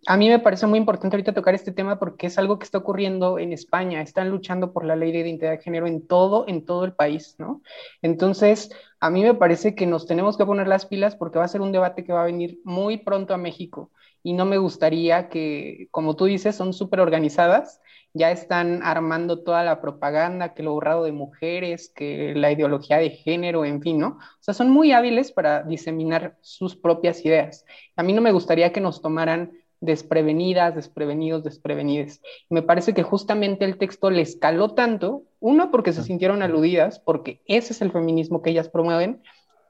a 0.06 0.16
mí 0.16 0.28
me 0.28 0.38
parece 0.38 0.66
muy 0.66 0.78
importante 0.78 1.16
ahorita 1.16 1.32
tocar 1.32 1.54
este 1.54 1.73
tema 1.73 1.99
porque 1.99 2.26
es 2.26 2.38
algo 2.38 2.58
que 2.58 2.64
está 2.64 2.78
ocurriendo 2.78 3.38
en 3.38 3.52
España. 3.52 4.02
Están 4.02 4.30
luchando 4.30 4.73
por 4.73 4.84
la 4.84 4.96
ley 4.96 5.12
de 5.12 5.20
identidad 5.20 5.52
de 5.52 5.58
género 5.58 5.87
en 5.87 6.06
todo, 6.06 6.44
en 6.49 6.64
todo 6.64 6.84
el 6.84 6.92
país, 6.92 7.37
¿no? 7.38 7.62
Entonces, 8.02 8.70
a 9.00 9.11
mí 9.11 9.23
me 9.23 9.34
parece 9.34 9.75
que 9.75 9.87
nos 9.87 10.06
tenemos 10.06 10.37
que 10.37 10.46
poner 10.46 10.68
las 10.68 10.87
pilas 10.87 11.16
porque 11.16 11.38
va 11.38 11.44
a 11.44 11.49
ser 11.49 11.61
un 11.61 11.73
debate 11.73 12.04
que 12.04 12.12
va 12.12 12.23
a 12.23 12.26
venir 12.26 12.61
muy 12.64 12.99
pronto 12.99 13.34
a 13.34 13.38
México 13.38 13.90
y 14.23 14.32
no 14.32 14.44
me 14.46 14.58
gustaría 14.58 15.28
que, 15.28 15.88
como 15.90 16.16
tú 16.16 16.25
dices, 16.26 16.56
son 16.56 16.73
súper 16.73 17.00
organizadas, 17.00 17.80
ya 18.14 18.30
están 18.30 18.82
armando 18.82 19.42
toda 19.42 19.64
la 19.64 19.80
propaganda, 19.80 20.54
que 20.54 20.62
lo 20.62 20.73
borrado 20.73 21.04
de 21.04 21.12
mujeres, 21.12 21.90
que 21.94 22.32
la 22.34 22.52
ideología 22.52 22.99
de 22.99 23.11
género, 23.11 23.64
en 23.64 23.82
fin, 23.82 23.99
¿no? 23.99 24.18
O 24.18 24.42
sea, 24.42 24.54
son 24.54 24.70
muy 24.70 24.92
hábiles 24.92 25.32
para 25.32 25.62
diseminar 25.64 26.38
sus 26.40 26.76
propias 26.76 27.25
ideas. 27.25 27.66
A 27.96 28.02
mí 28.02 28.12
no 28.12 28.23
me 28.23 28.32
gustaría 28.32 28.73
que 28.73 28.80
nos 28.80 29.02
tomaran 29.02 29.52
desprevenidas, 29.81 30.75
desprevenidos, 30.75 31.45
desprevenides. 31.45 32.21
Me 32.49 32.62
parece 32.62 32.95
que 32.95 33.02
justamente 33.02 33.64
el 33.64 33.78
texto 33.78 34.11
les 34.11 34.37
caló 34.37 34.75
tanto, 34.75 35.25
uno, 35.40 35.71
porque 35.71 35.93
se 35.93 36.02
sintieron 36.02 36.43
aludidas, 36.43 36.99
porque 37.00 37.43
ese 37.47 37.73
es 37.73 37.83
el 37.83 37.93
feminismo 37.93 38.43
que 38.43 38.50
ellas 38.50 38.69
promueven, 38.69 39.23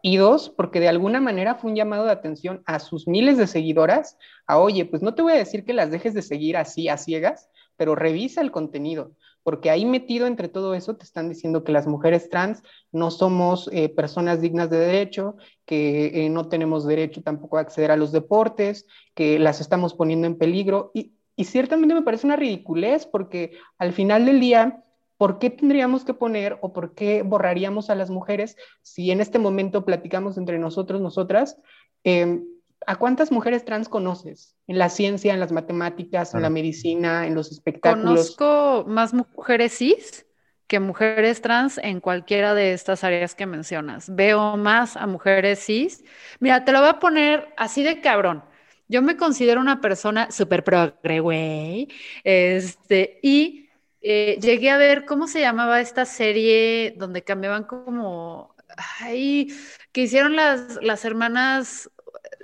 y 0.07 0.19
dos, 0.19 0.51
porque 0.51 0.81
de 0.81 0.89
alguna 0.89 1.21
manera 1.21 1.55
fue 1.55 1.71
un 1.71 1.77
llamado 1.77 2.05
de 2.05 2.13
atención 2.13 2.63
a 2.67 2.79
sus 2.79 3.09
miles 3.09 3.39
de 3.39 3.47
seguidoras, 3.47 4.19
a 4.47 4.59
oye, 4.59 4.85
pues 4.85 5.01
no 5.01 5.15
te 5.15 5.23
voy 5.23 5.33
a 5.33 5.37
decir 5.37 5.65
que 5.65 5.73
las 5.73 5.91
dejes 5.91 6.13
de 6.13 6.21
seguir 6.21 6.59
así 6.59 6.91
a 6.91 6.99
ciegas, 6.99 7.49
pero 7.77 7.95
revisa 7.95 8.43
el 8.43 8.51
contenido, 8.51 9.13
porque 9.45 9.71
ahí 9.71 9.85
metido 9.85 10.27
entre 10.27 10.49
todo 10.49 10.75
eso 10.75 10.97
te 10.97 11.05
están 11.05 11.29
diciendo 11.29 11.63
que 11.63 11.71
las 11.71 11.87
mujeres 11.87 12.29
trans 12.31 12.63
no 12.91 13.13
somos 13.13 13.69
eh, 13.73 13.91
personas 13.91 14.41
dignas 14.41 14.71
de 14.71 14.79
derecho, 14.79 15.37
que 15.67 16.27
eh, 16.27 16.31
no 16.31 16.49
tenemos 16.49 16.87
derecho 16.87 17.23
tampoco 17.23 17.59
a 17.59 17.61
acceder 17.61 17.93
a 17.93 17.97
los 17.97 18.11
deportes, 18.11 18.87
que 19.15 19.39
las 19.39 19.61
estamos 19.61 19.95
poniendo 19.95 20.27
en 20.27 20.37
peligro. 20.37 20.91
Y, 20.95 21.13
ciertamente 21.45 21.95
me 21.95 22.03
parece 22.03 22.27
una 22.27 22.37
ridiculez, 22.37 23.07
porque 23.07 23.53
al 23.79 23.93
final 23.93 24.25
del 24.25 24.41
día 24.41 24.85
¿por 25.17 25.39
qué 25.39 25.51
tendríamos 25.51 26.05
que 26.05 26.15
poner 26.15 26.59
o 26.61 26.73
por 26.73 26.95
qué 26.95 27.23
borraríamos 27.23 27.91
a 27.91 27.95
las 27.95 28.11
mujeres 28.11 28.57
si 28.83 29.11
en 29.11 29.21
este 29.21 29.39
momento 29.39 29.85
platicamos 29.85 30.39
entre 30.39 30.59
nosotros, 30.59 31.01
nosotras? 31.01 31.57
Em, 32.05 32.45
¿A 32.87 32.97
cuántas 32.97 33.33
mujeres 33.33 33.65
trans 33.65 33.89
conoces? 33.89 34.57
En 34.67 34.79
la 34.79 34.89
ciencia, 34.89 35.35
en 35.35 35.41
las 35.41 35.53
matemáticas, 35.53 36.35
en 36.35 36.43
la 36.43 36.51
medicina, 36.51 37.27
en 37.27 37.35
los 37.35 37.51
espectáculos. 37.51 38.37
Conozco 38.37 38.85
más 38.89 39.15
mujeres 39.15 39.79
cis 39.79 40.27
que 40.67 40.81
mujeres 40.81 41.43
trans 41.43 41.79
en 41.79 42.01
cualquiera 42.01 42.55
de 42.55 42.73
estas 42.73 43.05
áreas 43.05 43.35
que 43.35 43.47
mencionas. 43.47 44.15
Veo 44.15 44.57
más 44.57 44.97
a 44.97 45.07
mujeres 45.07 45.65
cis. 45.65 46.05
Mira, 46.41 46.65
te 46.65 46.73
lo 46.73 46.81
voy 46.81 46.89
a 46.89 46.99
poner 46.99 47.53
así 47.57 47.83
de 47.83 48.01
cabrón. 48.01 48.43
Yo 48.89 49.03
me 49.03 49.17
considero 49.17 49.61
una 49.61 49.81
persona 49.81 50.31
súper 50.31 50.65
progre, 50.65 51.21
güey. 51.21 51.89
Este, 52.23 53.19
y 53.23 53.69
eh, 54.01 54.39
llegué 54.41 54.71
a 54.71 54.77
ver 54.77 55.05
cómo 55.05 55.27
se 55.27 55.41
llamaba 55.41 55.81
esta 55.81 56.05
serie 56.05 56.95
donde 56.97 57.23
cambiaban 57.23 57.65
como, 57.65 58.55
ay, 59.01 59.49
que 59.93 60.03
hicieron 60.03 60.37
las, 60.37 60.79
las 60.83 61.05
hermanas 61.05 61.91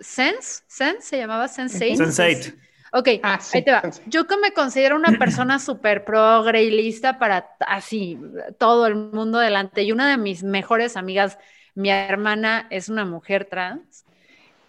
Sense, 0.00 0.62
Sense, 0.66 1.02
se 1.02 1.18
llamaba 1.18 1.46
Sense8. 1.46 1.96
Sense8. 1.96 2.54
Ok, 2.92 3.08
ah, 3.22 3.38
ahí 3.52 3.62
te 3.62 3.70
va. 3.70 3.82
Yo 4.06 4.26
que 4.26 4.36
me 4.36 4.52
considero 4.52 4.96
una 4.96 5.16
persona 5.16 5.58
súper 5.60 6.04
progre 6.04 6.64
y 6.64 6.70
lista 6.70 7.18
para 7.18 7.50
así, 7.60 8.18
todo 8.58 8.86
el 8.86 8.96
mundo 8.96 9.38
delante. 9.38 9.82
Y 9.82 9.92
una 9.92 10.10
de 10.10 10.16
mis 10.16 10.42
mejores 10.42 10.96
amigas, 10.96 11.38
mi 11.74 11.90
hermana, 11.90 12.66
es 12.70 12.88
una 12.88 13.04
mujer 13.04 13.44
trans. 13.44 14.04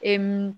Eh, 0.01 0.53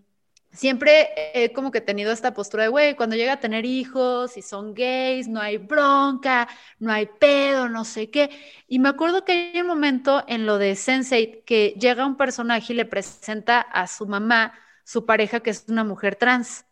siempre 0.53 1.09
he 1.33 1.51
como 1.51 1.71
que 1.71 1.81
tenido 1.81 2.11
esta 2.11 2.33
postura 2.33 2.63
de, 2.63 2.69
güey, 2.69 2.95
cuando 2.95 3.15
llega 3.15 3.33
a 3.33 3.39
tener 3.39 3.65
hijos 3.65 4.37
y 4.37 4.41
son 4.41 4.73
gays, 4.73 5.27
no 5.27 5.41
hay 5.41 5.57
bronca, 5.57 6.47
no 6.79 6.91
hay 6.91 7.07
pedo, 7.07 7.67
no 7.67 7.83
sé 7.83 8.09
qué. 8.09 8.29
Y 8.67 8.79
me 8.79 8.89
acuerdo 8.89 9.25
que 9.25 9.51
hay 9.53 9.61
un 9.61 9.67
momento 9.67 10.23
en 10.27 10.45
lo 10.45 10.57
de 10.57 10.75
Sensei 10.75 11.43
que 11.45 11.75
llega 11.79 12.05
un 12.05 12.15
personaje 12.15 12.73
y 12.73 12.75
le 12.75 12.85
presenta 12.85 13.59
a 13.61 13.87
su 13.87 14.07
mamá, 14.07 14.53
su 14.83 15.05
pareja, 15.05 15.41
que 15.41 15.49
es 15.49 15.65
una 15.67 15.83
mujer 15.83 16.15
trans. 16.15 16.65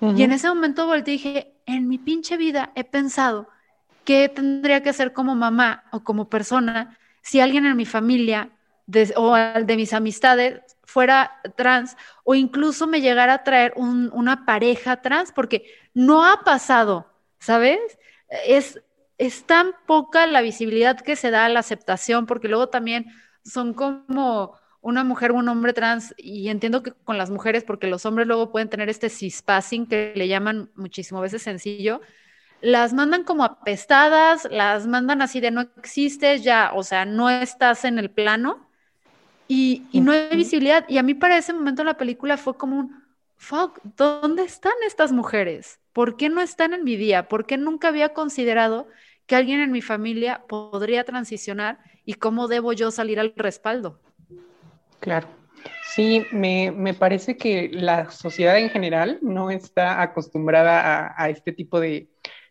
Y 0.00 0.22
en 0.22 0.32
ese 0.32 0.48
momento 0.48 0.86
volteé 0.86 1.14
y 1.14 1.16
dije, 1.16 1.54
en 1.64 1.88
mi 1.88 1.96
pinche 1.96 2.36
vida 2.36 2.72
he 2.74 2.84
pensado 2.84 3.48
qué 4.04 4.28
tendría 4.28 4.82
que 4.82 4.90
hacer 4.90 5.14
como 5.14 5.34
mamá 5.34 5.84
o 5.92 6.04
como 6.04 6.28
persona 6.28 6.98
si 7.22 7.40
alguien 7.40 7.64
en 7.64 7.76
mi 7.76 7.86
familia 7.86 8.50
o 9.16 9.34
de 9.34 9.76
mis 9.76 9.92
amistades 9.92 10.60
fuera 10.82 11.40
trans 11.56 11.96
o 12.22 12.34
incluso 12.34 12.86
me 12.86 13.00
llegara 13.00 13.34
a 13.34 13.44
traer 13.44 13.72
una 13.76 14.44
pareja 14.44 15.00
trans, 15.02 15.32
porque 15.32 15.64
no 15.94 16.24
ha 16.24 16.42
pasado, 16.44 17.10
¿sabes? 17.38 17.80
Es, 18.46 18.80
es 19.18 19.44
tan 19.44 19.72
poca 19.86 20.26
la 20.26 20.42
visibilidad 20.42 21.00
que 21.00 21.16
se 21.16 21.30
da 21.30 21.46
a 21.46 21.48
la 21.48 21.60
aceptación, 21.60 22.26
porque 22.26 22.48
luego 22.48 22.68
también 22.68 23.06
son 23.44 23.74
como 23.74 24.58
una 24.80 25.02
mujer 25.02 25.30
o 25.30 25.36
un 25.36 25.48
hombre 25.48 25.72
trans, 25.72 26.14
y 26.18 26.48
entiendo 26.48 26.82
que 26.82 26.92
con 26.92 27.16
las 27.16 27.30
mujeres, 27.30 27.64
porque 27.64 27.86
los 27.86 28.04
hombres 28.04 28.26
luego 28.26 28.52
pueden 28.52 28.68
tener 28.68 28.90
este 28.90 29.08
cispassing 29.08 29.86
que 29.86 30.12
le 30.14 30.28
llaman 30.28 30.70
muchísimo 30.74 31.20
veces 31.20 31.42
sencillo, 31.42 32.02
las 32.60 32.92
mandan 32.92 33.24
como 33.24 33.44
apestadas, 33.44 34.46
las 34.50 34.86
mandan 34.86 35.22
así 35.22 35.40
de 35.40 35.50
no 35.50 35.62
existes 35.78 36.42
ya, 36.44 36.72
o 36.74 36.82
sea, 36.82 37.04
no 37.04 37.30
estás 37.30 37.84
en 37.84 37.98
el 37.98 38.10
plano, 38.10 38.68
y, 39.48 39.86
no 39.92 40.12
hay 40.12 40.36
visibilidad. 40.36 40.84
Y 40.88 40.98
a 40.98 41.02
mí 41.02 41.14
para 41.14 41.36
ese 41.36 41.52
momento 41.52 41.84
la 41.84 41.96
película 41.96 42.36
fue 42.36 42.56
como 42.56 42.78
un, 42.78 43.04
fuck, 43.36 43.78
¿dónde 43.96 44.44
están 44.44 44.72
estas 44.86 45.12
mujeres? 45.12 45.80
¿Por 45.92 46.16
qué 46.16 46.28
no 46.28 46.40
están 46.40 46.72
en 46.72 46.84
mi 46.84 46.96
día? 46.96 47.28
¿Por 47.28 47.46
qué 47.46 47.56
nunca 47.56 47.88
había 47.88 48.10
considerado 48.10 48.88
que 49.26 49.36
alguien 49.36 49.60
en 49.60 49.72
mi 49.72 49.82
familia 49.82 50.44
podría 50.48 51.04
transicionar 51.04 51.78
y 52.04 52.14
cómo 52.14 52.48
debo 52.48 52.72
yo 52.72 52.90
salir 52.90 53.20
al 53.20 53.32
respaldo? 53.36 54.00
Claro. 55.00 55.28
Sí, 55.94 56.26
me, 56.32 56.94
parece 56.98 57.36
que 57.36 57.70
la 57.72 58.10
sociedad 58.10 58.58
en 58.58 58.70
general 58.70 59.18
no 59.22 59.50
está 59.50 60.02
acostumbrada 60.02 61.14
a, 61.16 61.28
este 61.30 61.52
tipo 61.52 61.80
de, 61.80 62.08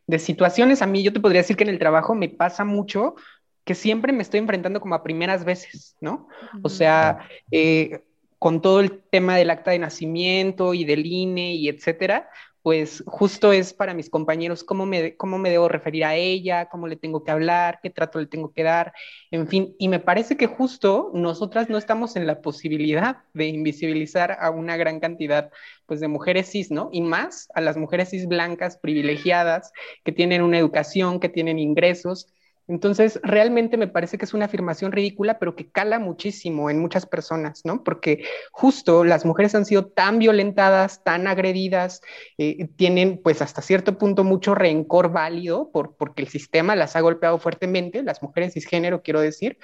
de 0.08 0.20
situaciones. 0.20 0.82
A 0.82 0.88
mí 0.88 1.04
yo 1.04 1.14
te 1.14 1.20
podría 1.20 1.42
decir 1.42 1.58
que 1.58 1.64
en 1.64 1.70
el 1.70 1.80
trabajo 1.80 2.16
me 2.16 2.30
pasa 2.30 2.64
mucho 2.64 3.16
que 3.64 3.76
siempre 3.76 4.14
me 4.14 4.24
estoy 4.24 4.40
enfrentando 4.40 4.82
como 4.82 4.96
a 4.96 5.04
primeras 5.04 5.46
veces, 5.46 5.96
¿no? 6.02 6.28
O 6.62 6.70
sea, 6.70 7.28
eh, 7.52 8.02
con 8.40 8.62
todo 8.62 8.82
el 8.82 9.02
tema 9.10 9.38
del 9.38 9.50
acta 9.50 9.72
de 9.72 9.80
nacimiento 9.80 10.74
y 10.74 10.84
del 10.84 11.06
INE 11.06 11.56
y 11.56 11.70
etcétera, 11.70 12.30
pues 12.64 13.04
justo 13.06 13.52
es 13.52 13.74
para 13.74 13.94
mis 13.94 14.10
compañeros 14.10 14.64
cómo 14.64 14.86
me, 14.86 15.18
cómo 15.18 15.38
me 15.38 15.50
debo 15.50 15.68
referir 15.68 16.06
a 16.06 16.16
ella, 16.16 16.70
cómo 16.70 16.88
le 16.88 16.96
tengo 16.96 17.24
que 17.24 17.32
hablar, 17.32 17.80
qué 17.84 17.90
trato 17.90 18.20
le 18.20 18.26
tengo 18.26 18.54
que 18.54 18.64
dar, 18.64 18.94
en 19.32 19.50
fin. 19.50 19.76
Y 19.78 19.90
me 19.90 20.00
parece 20.00 20.38
que 20.38 20.48
justo 20.48 21.12
nosotras 21.14 21.70
no 21.70 21.78
estamos 21.78 22.16
en 22.16 22.26
la 22.26 22.42
posibilidad 22.42 23.18
de 23.34 23.48
invisibilizar 23.48 24.38
a 24.40 24.50
una 24.50 24.78
gran 24.78 25.02
cantidad 25.02 25.52
pues, 25.86 26.00
de 26.00 26.08
mujeres 26.08 26.50
cis, 26.50 26.72
¿no? 26.72 26.90
Y 26.94 27.02
más 27.02 27.50
a 27.54 27.60
las 27.60 27.76
mujeres 27.76 28.12
cis 28.12 28.28
blancas, 28.28 28.78
privilegiadas, 28.78 29.74
que 30.06 30.14
tienen 30.14 30.42
una 30.42 30.58
educación, 30.58 31.20
que 31.20 31.30
tienen 31.30 31.60
ingresos 31.60 32.28
entonces, 32.68 33.20
realmente 33.24 33.76
me 33.76 33.88
parece 33.88 34.18
que 34.18 34.24
es 34.24 34.34
una 34.34 34.46
afirmación 34.46 34.94
ridícula, 34.94 35.38
pero 35.38 35.56
que 35.56 35.70
cala 35.70 36.00
muchísimo 36.00 36.70
en 36.70 36.80
muchas 36.80 37.06
personas, 37.06 37.62
¿no? 37.66 37.84
Porque 37.84 38.24
justo 38.52 39.04
las 39.04 39.26
mujeres 39.26 39.54
han 39.54 39.66
sido 39.66 39.88
tan 39.88 40.18
violentadas, 40.18 41.04
tan 41.04 41.28
agredidas, 41.28 42.02
eh, 42.38 42.70
tienen 42.78 43.22
pues 43.22 43.42
hasta 43.42 43.62
cierto 43.62 43.98
punto 43.98 44.24
mucho 44.24 44.56
rencor 44.56 45.12
válido 45.12 45.72
por, 45.72 45.98
porque 45.98 46.22
el 46.22 46.30
sistema 46.30 46.76
las 46.76 46.96
ha 46.96 47.02
golpeado 47.02 47.38
fuertemente, 47.38 48.02
las 48.02 48.24
mujeres 48.24 48.54
cisgénero, 48.54 49.02
quiero 49.02 49.20
decir, 49.20 49.58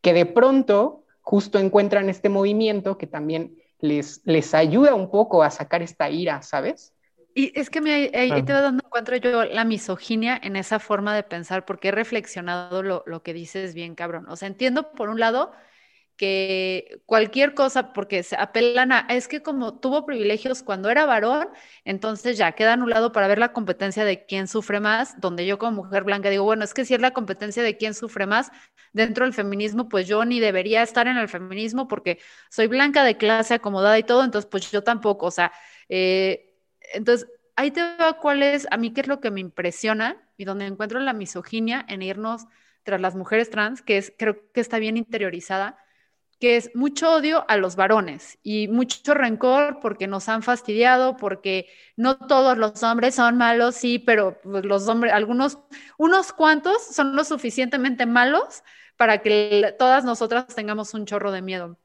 que 0.00 0.14
de 0.14 0.24
pronto 0.24 1.04
justo 1.20 1.58
encuentran 1.58 2.08
este 2.08 2.30
movimiento 2.30 2.96
que 2.96 3.06
también 3.06 3.56
les, 3.78 4.22
les 4.24 4.54
ayuda 4.54 4.94
un 4.94 5.10
poco 5.10 5.42
a 5.42 5.50
sacar 5.50 5.82
esta 5.82 6.08
ira, 6.08 6.40
¿sabes? 6.40 6.94
Y 7.38 7.52
es 7.54 7.70
que 7.70 7.80
me, 7.80 7.92
ahí, 7.92 8.42
te 8.42 8.52
va 8.52 8.62
dando 8.62 8.82
encuentro 8.84 9.14
yo 9.16 9.44
la 9.44 9.64
misoginia 9.64 10.40
en 10.42 10.56
esa 10.56 10.80
forma 10.80 11.14
de 11.14 11.22
pensar, 11.22 11.64
porque 11.64 11.88
he 11.88 11.90
reflexionado 11.92 12.82
lo, 12.82 13.04
lo, 13.06 13.22
que 13.22 13.32
dices 13.32 13.74
bien, 13.74 13.94
cabrón. 13.94 14.26
O 14.28 14.34
sea, 14.34 14.48
entiendo 14.48 14.90
por 14.90 15.08
un 15.08 15.20
lado 15.20 15.52
que 16.16 17.00
cualquier 17.06 17.54
cosa, 17.54 17.92
porque 17.92 18.24
se 18.24 18.34
apelan 18.34 18.90
a, 18.90 19.06
es 19.08 19.28
que 19.28 19.40
como 19.40 19.78
tuvo 19.78 20.04
privilegios 20.04 20.64
cuando 20.64 20.90
era 20.90 21.06
varón, 21.06 21.46
entonces 21.84 22.36
ya 22.36 22.50
queda 22.56 22.72
anulado 22.72 23.12
para 23.12 23.28
ver 23.28 23.38
la 23.38 23.52
competencia 23.52 24.04
de 24.04 24.26
quién 24.26 24.48
sufre 24.48 24.80
más, 24.80 25.20
donde 25.20 25.46
yo 25.46 25.58
como 25.60 25.84
mujer 25.84 26.02
blanca 26.02 26.30
digo, 26.30 26.42
bueno, 26.42 26.64
es 26.64 26.74
que 26.74 26.84
si 26.84 26.94
es 26.94 27.00
la 27.00 27.12
competencia 27.12 27.62
de 27.62 27.76
quién 27.76 27.94
sufre 27.94 28.26
más 28.26 28.50
dentro 28.92 29.24
del 29.26 29.32
feminismo, 29.32 29.88
pues 29.88 30.08
yo 30.08 30.24
ni 30.24 30.40
debería 30.40 30.82
estar 30.82 31.06
en 31.06 31.16
el 31.16 31.28
feminismo 31.28 31.86
porque 31.86 32.18
soy 32.50 32.66
blanca 32.66 33.04
de 33.04 33.16
clase 33.16 33.54
acomodada 33.54 33.96
y 33.96 34.02
todo, 34.02 34.24
entonces 34.24 34.50
pues 34.50 34.68
yo 34.72 34.82
tampoco, 34.82 35.26
o 35.26 35.30
sea, 35.30 35.52
eh, 35.88 36.47
entonces 36.92 37.28
ahí 37.56 37.70
te 37.70 37.80
va 37.96 38.18
cuál 38.20 38.42
es, 38.42 38.66
a 38.70 38.76
mí 38.76 38.92
qué 38.92 39.00
es 39.00 39.08
lo 39.08 39.20
que 39.20 39.30
me 39.30 39.40
impresiona 39.40 40.16
y 40.36 40.44
donde 40.44 40.66
encuentro 40.66 41.00
la 41.00 41.12
misoginia 41.12 41.84
en 41.88 42.02
irnos 42.02 42.46
tras 42.84 43.00
las 43.00 43.16
mujeres 43.16 43.50
trans, 43.50 43.82
que 43.82 43.98
es, 43.98 44.12
creo 44.16 44.50
que 44.52 44.60
está 44.60 44.78
bien 44.78 44.96
interiorizada, 44.96 45.76
que 46.38 46.56
es 46.56 46.70
mucho 46.74 47.12
odio 47.12 47.44
a 47.48 47.56
los 47.56 47.74
varones 47.74 48.38
y 48.42 48.68
mucho 48.68 49.12
rencor 49.12 49.80
porque 49.80 50.06
nos 50.06 50.28
han 50.28 50.42
fastidiado, 50.42 51.16
porque 51.16 51.66
no 51.96 52.16
todos 52.16 52.56
los 52.56 52.82
hombres 52.84 53.16
son 53.16 53.36
malos, 53.36 53.74
sí, 53.74 53.98
pero 53.98 54.40
pues, 54.40 54.64
los 54.64 54.86
hombres, 54.88 55.12
algunos, 55.12 55.58
unos 55.96 56.32
cuantos 56.32 56.80
son 56.82 57.16
lo 57.16 57.24
suficientemente 57.24 58.06
malos 58.06 58.62
para 58.96 59.18
que 59.18 59.74
todas 59.78 60.04
nosotras 60.04 60.46
tengamos 60.54 60.94
un 60.94 61.06
chorro 61.06 61.32
de 61.32 61.42
miedo. 61.42 61.76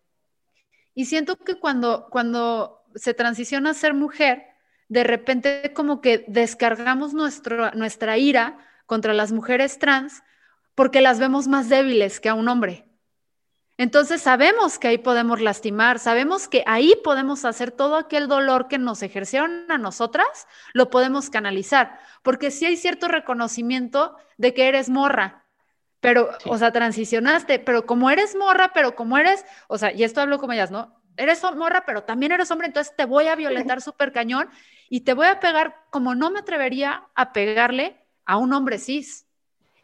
Y 0.94 1.06
siento 1.06 1.36
que 1.38 1.56
cuando, 1.60 2.08
cuando 2.12 2.84
se 2.96 3.16
transiciona 3.16 3.72
a 3.72 3.74
ser 3.74 3.96
mujer, 3.96 4.53
de 4.94 5.04
repente 5.04 5.74
como 5.74 6.02
que 6.02 6.24
descargamos 6.28 7.16
nuestro, 7.16 7.72
nuestra 7.72 8.20
ira 8.20 8.60
contra 8.86 9.14
las 9.14 9.32
mujeres 9.32 9.80
trans 9.80 10.22
porque 10.76 11.02
las 11.02 11.18
vemos 11.18 11.48
más 11.48 11.68
débiles 11.68 12.20
que 12.20 12.30
a 12.30 12.36
un 12.36 12.48
hombre. 12.48 12.86
Entonces 13.78 14.22
sabemos 14.22 14.78
que 14.78 14.90
ahí 14.90 15.00
podemos 15.00 15.42
lastimar, 15.42 15.98
sabemos 15.98 16.48
que 16.48 16.64
ahí 16.68 16.94
podemos 17.04 17.44
hacer 17.44 17.72
todo 17.72 17.96
aquel 17.96 18.28
dolor 18.28 18.68
que 18.68 18.78
nos 18.78 19.02
ejercieron 19.02 19.66
a 19.72 19.80
nosotras, 19.80 20.28
lo 20.74 20.92
podemos 20.92 21.32
canalizar, 21.32 22.00
porque 22.22 22.52
sí 22.52 22.68
hay 22.68 22.78
cierto 22.78 23.08
reconocimiento 23.08 24.16
de 24.38 24.54
que 24.54 24.68
eres 24.68 24.90
morra, 24.90 25.48
pero, 26.02 26.30
o 26.46 26.56
sea, 26.60 26.72
transicionaste, 26.72 27.58
pero 27.58 27.88
como 27.88 28.12
eres 28.12 28.36
morra, 28.36 28.74
pero 28.76 28.96
como 28.96 29.18
eres, 29.18 29.44
o 29.68 29.80
sea, 29.80 29.92
y 29.92 30.04
esto 30.04 30.22
hablo 30.22 30.38
como 30.38 30.54
ellas, 30.54 30.70
¿no? 30.70 31.03
Eres 31.18 31.44
morra, 31.56 31.84
pero 31.86 32.04
también 32.04 32.32
eres 32.32 32.50
hombre, 32.52 32.68
entonces 32.68 32.96
te 32.96 33.06
voy 33.06 33.28
a 33.28 33.36
violentar 33.36 33.82
súper 33.82 34.12
cañón 34.12 34.50
y 34.90 35.02
te 35.02 35.14
voy 35.14 35.28
a 35.28 35.40
pegar 35.40 35.76
como 35.90 36.16
no 36.16 36.32
me 36.32 36.40
atrevería 36.40 37.08
a 37.16 37.34
pegarle 37.34 37.98
a 38.26 38.38
un 38.38 38.54
hombre 38.54 38.80
cis. 38.80 39.26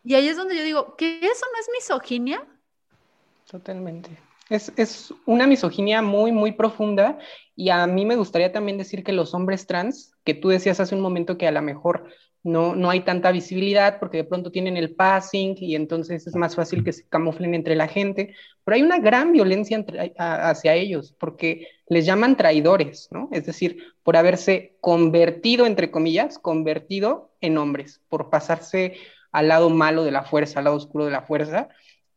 Y 0.03 0.15
ahí 0.15 0.27
es 0.27 0.37
donde 0.37 0.55
yo 0.55 0.63
digo, 0.63 0.95
¿que 0.95 1.19
eso 1.19 1.45
no 1.51 1.59
es 1.59 1.69
misoginia? 1.73 2.45
Totalmente. 3.49 4.09
Es, 4.49 4.71
es, 4.77 5.13
una 5.25 5.45
misoginia 5.45 6.01
muy, 6.01 6.31
muy 6.31 6.53
profunda 6.53 7.19
y 7.55 7.69
a 7.69 7.85
mí 7.85 8.05
me 8.05 8.15
gustaría 8.15 8.51
también 8.51 8.77
decir 8.77 9.03
que 9.03 9.11
los 9.11 9.33
hombres 9.33 9.67
trans, 9.67 10.13
que 10.23 10.33
tú 10.33 10.49
decías 10.49 10.79
hace 10.79 10.95
un 10.95 11.01
momento 11.01 11.37
que 11.37 11.47
a 11.47 11.51
lo 11.51 11.61
mejor 11.61 12.09
no, 12.43 12.75
no 12.75 12.89
hay 12.89 13.01
tanta 13.01 13.31
visibilidad 13.31 13.99
porque 13.99 14.17
de 14.17 14.23
pronto 14.23 14.51
tienen 14.51 14.77
el 14.77 14.95
passing 14.95 15.55
y 15.57 15.75
entonces 15.75 16.25
es 16.25 16.35
más 16.35 16.55
fácil 16.55 16.83
que 16.83 16.93
se 16.93 17.07
camuflen 17.07 17.53
entre 17.53 17.75
la 17.75 17.87
gente, 17.87 18.33
pero 18.63 18.75
hay 18.75 18.81
una 18.81 18.99
gran 18.99 19.33
violencia 19.33 19.83
hacia 20.17 20.73
ellos 20.73 21.13
porque 21.19 21.67
les 21.87 22.05
llaman 22.05 22.37
traidores, 22.37 23.09
¿no? 23.11 23.29
Es 23.31 23.45
decir, 23.45 23.83
por 24.03 24.15
haberse 24.15 24.77
convertido, 24.79 25.65
entre 25.65 25.91
comillas, 25.91 26.39
convertido 26.39 27.33
en 27.41 27.57
hombres, 27.57 28.01
por 28.07 28.29
pasarse 28.29 28.95
al 29.31 29.49
lado 29.49 29.69
malo 29.69 30.03
de 30.03 30.11
la 30.11 30.23
fuerza, 30.23 30.59
al 30.59 30.65
lado 30.65 30.77
oscuro 30.77 31.05
de 31.05 31.11
la 31.11 31.23
fuerza. 31.23 31.69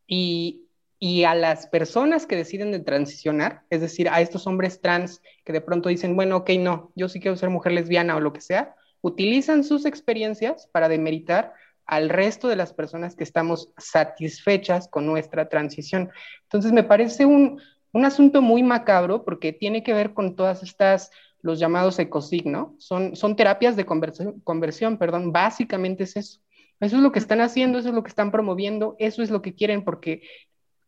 Y, 0.06 0.68
y 0.98 1.24
a 1.24 1.34
las 1.34 1.66
personas 1.66 2.26
que 2.26 2.36
deciden 2.36 2.70
de 2.70 2.78
transicionar, 2.78 3.62
es 3.70 3.80
decir, 3.80 4.08
a 4.08 4.20
estos 4.20 4.46
hombres 4.46 4.80
trans 4.80 5.20
que 5.44 5.52
de 5.52 5.60
pronto 5.60 5.88
dicen, 5.88 6.14
bueno, 6.14 6.36
ok, 6.38 6.50
no, 6.60 6.92
yo 6.94 7.08
sí 7.08 7.18
quiero 7.18 7.36
ser 7.36 7.50
mujer 7.50 7.72
lesbiana 7.72 8.14
o 8.14 8.20
lo 8.20 8.32
que 8.32 8.40
sea, 8.40 8.76
utilizan 9.02 9.64
sus 9.64 9.85
experiencias 9.85 10.68
para 10.73 10.88
demeritar 10.88 11.52
al 11.85 12.09
resto 12.09 12.49
de 12.49 12.56
las 12.56 12.73
personas 12.73 13.14
que 13.14 13.25
estamos 13.25 13.71
satisfechas 13.76 14.88
con 14.88 15.04
nuestra 15.04 15.49
transición. 15.49 16.11
Entonces, 16.44 16.73
me 16.73 16.85
parece 16.85 17.26
un, 17.26 17.61
un 17.92 18.04
asunto 18.04 18.40
muy 18.40 18.62
macabro 18.62 19.24
porque 19.24 19.53
tiene 19.53 19.83
que 19.83 19.92
ver 19.92 20.14
con 20.14 20.35
todas 20.35 20.62
estas, 20.62 21.11
los 21.42 21.59
llamados 21.59 21.98
ecosigno, 21.98 22.74
son, 22.79 23.14
son 23.16 23.37
terapias 23.37 23.76
de 23.76 23.85
conversión, 23.85 24.40
conversión, 24.40 24.96
perdón, 24.96 25.33
básicamente 25.33 26.05
es 26.05 26.16
eso. 26.16 26.40
Eso 26.81 26.96
es 26.96 27.03
lo 27.03 27.12
que 27.12 27.18
están 27.18 27.40
haciendo, 27.40 27.79
eso 27.79 27.90
es 27.90 27.94
lo 27.94 28.03
que 28.03 28.09
están 28.09 28.33
promoviendo, 28.33 28.96
eso 28.98 29.22
es 29.22 29.31
lo 29.31 29.42
que 29.42 29.55
quieren 29.55 29.85
porque 29.85 30.22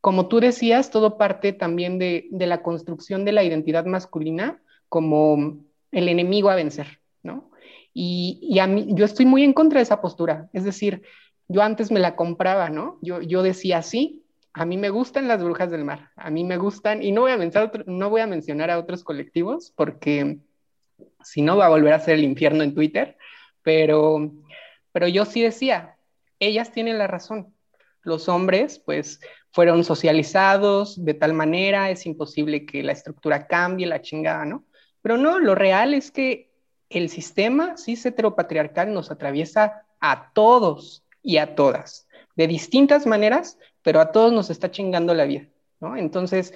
como 0.04 0.28
tú 0.28 0.38
decías, 0.38 0.90
todo 0.90 1.16
parte 1.16 1.54
también 1.54 1.98
de, 1.98 2.28
la 2.30 2.62
construcción 2.62 3.24
de 3.24 3.32
la 3.32 3.42
identidad 3.42 3.86
masculina 3.86 4.60
como 4.90 5.64
el 5.92 6.08
enemigo 6.10 6.50
a 6.50 6.56
vencer, 6.56 7.00
Y, 7.96 8.58
a 8.58 8.66
mí, 8.66 8.88
yo 8.90 9.04
estoy 9.04 9.24
muy 9.24 9.44
en 9.44 9.52
contra 9.52 9.78
de 9.78 9.84
esa 9.84 10.00
postura, 10.00 10.50
es 10.52 10.64
decir, 10.64 11.02
yo 11.46 11.62
antes 11.62 11.92
me 11.92 12.00
la 12.00 12.16
compraba, 12.16 12.68
¿no? 12.68 12.98
Yo, 13.02 13.22
yo 13.22 13.44
decía, 13.44 13.82
sí, 13.82 14.24
a 14.52 14.64
mí 14.64 14.76
me 14.76 14.90
gustan 14.90 15.28
las 15.28 15.42
brujas 15.42 15.70
del 15.70 15.84
mar, 15.84 16.10
a 16.16 16.30
mí 16.30 16.42
me 16.42 16.56
gustan, 16.56 17.02
y 17.02 17.12
no 17.12 17.20
voy 17.20 17.32
a 17.32 17.36
mencionar, 17.36 17.84
no 17.86 18.10
voy 18.10 18.20
a, 18.20 18.26
mencionar 18.26 18.70
a 18.70 18.78
otros 18.78 19.04
colectivos 19.04 19.72
porque 19.76 20.38
si 21.22 21.42
no 21.42 21.56
va 21.56 21.66
a 21.66 21.70
volver 21.70 21.92
a 21.92 22.00
ser 22.00 22.14
el 22.14 22.24
infierno 22.24 22.64
en 22.64 22.74
Twitter, 22.74 23.16
pero, 23.62 24.32
pero 24.90 25.06
yo 25.06 25.24
sí 25.24 25.42
decía, 25.42 25.96
ellas 26.40 26.72
tienen 26.72 26.98
la 26.98 27.06
razón, 27.06 27.54
los 28.02 28.28
hombres, 28.28 28.78
pues 28.78 29.20
fueron 29.50 29.84
socializados 29.84 31.04
de 31.04 31.14
tal 31.14 31.32
manera, 31.32 31.90
es 31.90 32.06
imposible 32.06 32.66
que 32.66 32.82
la 32.82 32.92
estructura 32.92 33.46
cambie, 33.46 33.86
la 33.86 34.02
chingada, 34.02 34.44
¿no? 34.44 34.64
Pero 35.00 35.16
no, 35.16 35.38
lo 35.38 35.54
real 35.54 35.94
es 35.94 36.10
que 36.10 36.50
el 36.90 37.08
sistema 37.08 37.76
cis 37.76 38.04
heteropatriarcal 38.06 38.92
nos 38.92 39.10
atraviesa 39.10 39.86
a 40.00 40.32
todos 40.32 41.04
y 41.22 41.38
a 41.38 41.54
todas, 41.54 42.06
de 42.36 42.46
distintas 42.46 43.06
maneras, 43.06 43.58
pero 43.82 44.00
a 44.00 44.12
todos 44.12 44.32
nos 44.32 44.50
está 44.50 44.70
chingando 44.70 45.14
la 45.14 45.24
vida, 45.24 45.48
¿no? 45.80 45.96
Entonces, 45.96 46.52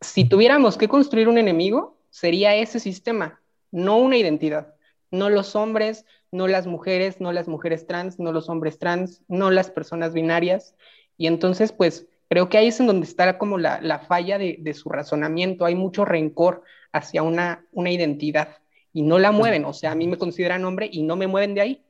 si 0.00 0.28
tuviéramos 0.28 0.76
que 0.76 0.88
construir 0.88 1.28
un 1.28 1.38
enemigo, 1.38 1.98
sería 2.10 2.54
ese 2.54 2.80
sistema, 2.80 3.40
no 3.70 3.96
una 3.98 4.16
identidad, 4.16 4.74
no 5.10 5.30
los 5.30 5.56
hombres, 5.56 6.04
no 6.30 6.46
las 6.46 6.66
mujeres, 6.66 7.20
no 7.20 7.32
las 7.32 7.48
mujeres 7.48 7.86
trans, 7.86 8.18
no 8.18 8.32
los 8.32 8.48
hombres 8.48 8.78
trans, 8.78 9.22
no 9.28 9.50
las 9.50 9.70
personas 9.70 10.12
binarias. 10.12 10.74
Y 11.16 11.26
entonces, 11.26 11.72
pues, 11.72 12.06
Creo 12.30 12.48
que 12.48 12.58
ahí 12.58 12.68
es 12.68 12.78
en 12.78 12.86
donde 12.86 13.06
está 13.08 13.38
como 13.38 13.58
la, 13.58 14.04
falla 14.06 14.38
de, 14.38 14.72
su 14.72 14.88
razonamiento. 14.88 15.64
Hay 15.64 15.74
mucho 15.74 16.04
rencor 16.04 16.62
hacia 16.92 17.24
una, 17.24 17.66
una 17.72 17.90
identidad 17.90 18.58
y 18.92 19.02
no 19.02 19.18
la 19.18 19.32
mueven. 19.32 19.64
O 19.64 19.72
sea, 19.72 19.92
a 19.92 19.94
mí 19.94 20.06
me 20.06 20.18
consideran 20.18 20.64
hombre 20.64 20.88
y 20.90 21.02
no 21.02 21.16
me 21.16 21.26
mueven 21.26 21.54
de 21.54 21.60
ahí. 21.60 21.84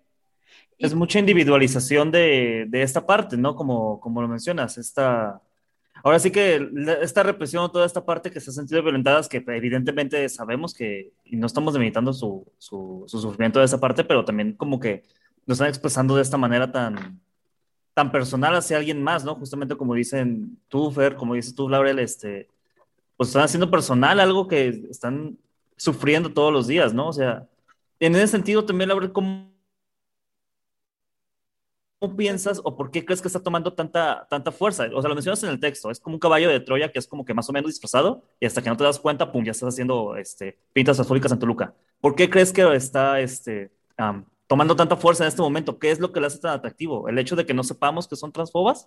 Es 0.79 0.95
mucha 0.95 1.19
individualización 1.19 2.11
de, 2.11 2.69
esta 2.73 3.07
parte, 3.07 3.37
¿no? 3.37 3.55
Como, 3.55 4.01
como 4.01 4.23
lo 4.23 4.29
mencionas, 4.29 4.79
esta... 4.79 5.43
Ahora 6.03 6.19
sí 6.19 6.31
que 6.31 6.67
esta 7.03 7.23
represión, 7.23 7.71
toda 7.71 7.85
esta 7.85 8.07
parte 8.07 8.31
que 8.31 8.41
se 8.41 8.49
ha 8.49 8.55
sentido 8.55 8.83
violentada, 8.83 9.21
que 9.29 9.45
evidentemente 9.49 10.27
sabemos 10.31 10.73
que, 10.73 11.13
y 11.25 11.37
no 11.37 11.47
estamos 11.47 11.75
debilitando 11.75 12.15
su, 12.15 12.51
su, 12.57 13.05
su 13.07 13.21
sufrimiento 13.21 13.59
de 13.59 13.67
esa 13.67 13.79
parte, 13.79 14.03
pero 14.03 14.25
también 14.25 14.55
como 14.55 14.81
que 14.81 15.03
lo 15.45 15.53
están 15.53 15.69
expresando 15.69 16.17
de 16.17 16.23
esta 16.23 16.39
manera 16.39 16.73
tan, 16.73 17.21
tan 17.93 18.11
personal 18.11 18.57
hacia 18.57 18.79
alguien 18.79 19.03
más, 19.03 19.27
¿no? 19.27 19.35
Justamente 19.35 19.77
como 19.77 19.95
dicen 19.95 20.59
tú, 20.69 20.91
Fer, 20.91 21.17
como 21.17 21.35
dices 21.35 21.55
tú, 21.55 21.69
Laurel, 21.69 21.99
este, 21.99 22.49
pues 23.19 23.29
están 23.29 23.43
haciendo 23.43 23.71
personal 23.71 24.21
algo 24.21 24.49
que 24.49 24.69
están 24.91 25.37
sufriendo 25.81 26.31
todos 26.31 26.53
los 26.53 26.67
días, 26.67 26.93
¿no? 26.93 27.09
O 27.09 27.13
sea, 27.13 27.49
en 28.01 28.15
ese 28.15 28.29
sentido 28.29 28.67
también, 28.67 28.89
Laurel, 28.89 29.13
¿cómo, 29.13 29.51
¿cómo 31.99 32.17
piensas 32.17 32.61
o 32.63 32.77
por 32.77 32.91
qué 32.91 33.03
crees 33.03 33.23
que 33.23 33.29
está 33.29 33.43
tomando 33.43 33.73
tanta, 33.73 34.27
tanta 34.29 34.53
fuerza? 34.53 34.89
O 34.95 35.01
sea, 35.01 35.09
lo 35.09 35.15
mencionas 35.15 35.43
en 35.43 35.49
el 35.49 35.59
texto, 35.59 35.91
es 35.91 35.99
como 35.99 36.17
un 36.17 36.21
caballo 36.21 36.51
de 36.51 36.61
Troya 36.61 36.93
que 36.93 36.99
es 36.99 37.07
como 37.07 37.25
que 37.25 37.33
más 37.33 37.49
o 37.49 37.53
menos 37.55 37.71
disfrazado 37.71 38.23
y 38.39 38.45
hasta 38.45 38.61
que 38.61 38.69
no 38.69 38.77
te 38.77 38.85
das 38.85 39.01
cuenta, 39.01 39.33
pum, 39.33 39.43
ya 39.43 39.53
estás 39.53 39.71
haciendo 39.71 40.17
este, 40.17 40.59
pintas 40.75 41.01
asfólicas 41.01 41.33
en 41.33 41.39
Toluca. 41.39 41.75
¿Por 41.99 42.15
qué 42.15 42.29
crees 42.29 42.53
que 42.53 42.63
está 42.75 43.19
este, 43.21 43.73
tomando 44.47 44.77
tanta 44.77 44.97
fuerza 44.97 45.25
en 45.25 45.29
este 45.29 45.41
momento? 45.41 45.79
¿Qué 45.79 45.91
es 45.91 45.99
lo 45.99 46.13
que 46.13 46.21
le 46.21 46.27
hace 46.27 46.41
tan 46.41 46.53
atractivo? 46.53 47.09
¿El 47.09 47.19
hecho 47.19 47.37
de 47.37 47.47
que 47.47 47.55
no 47.55 47.65
sepamos 47.65 48.07
que 48.07 48.17
son 48.17 48.33
transfobas? 48.33 48.87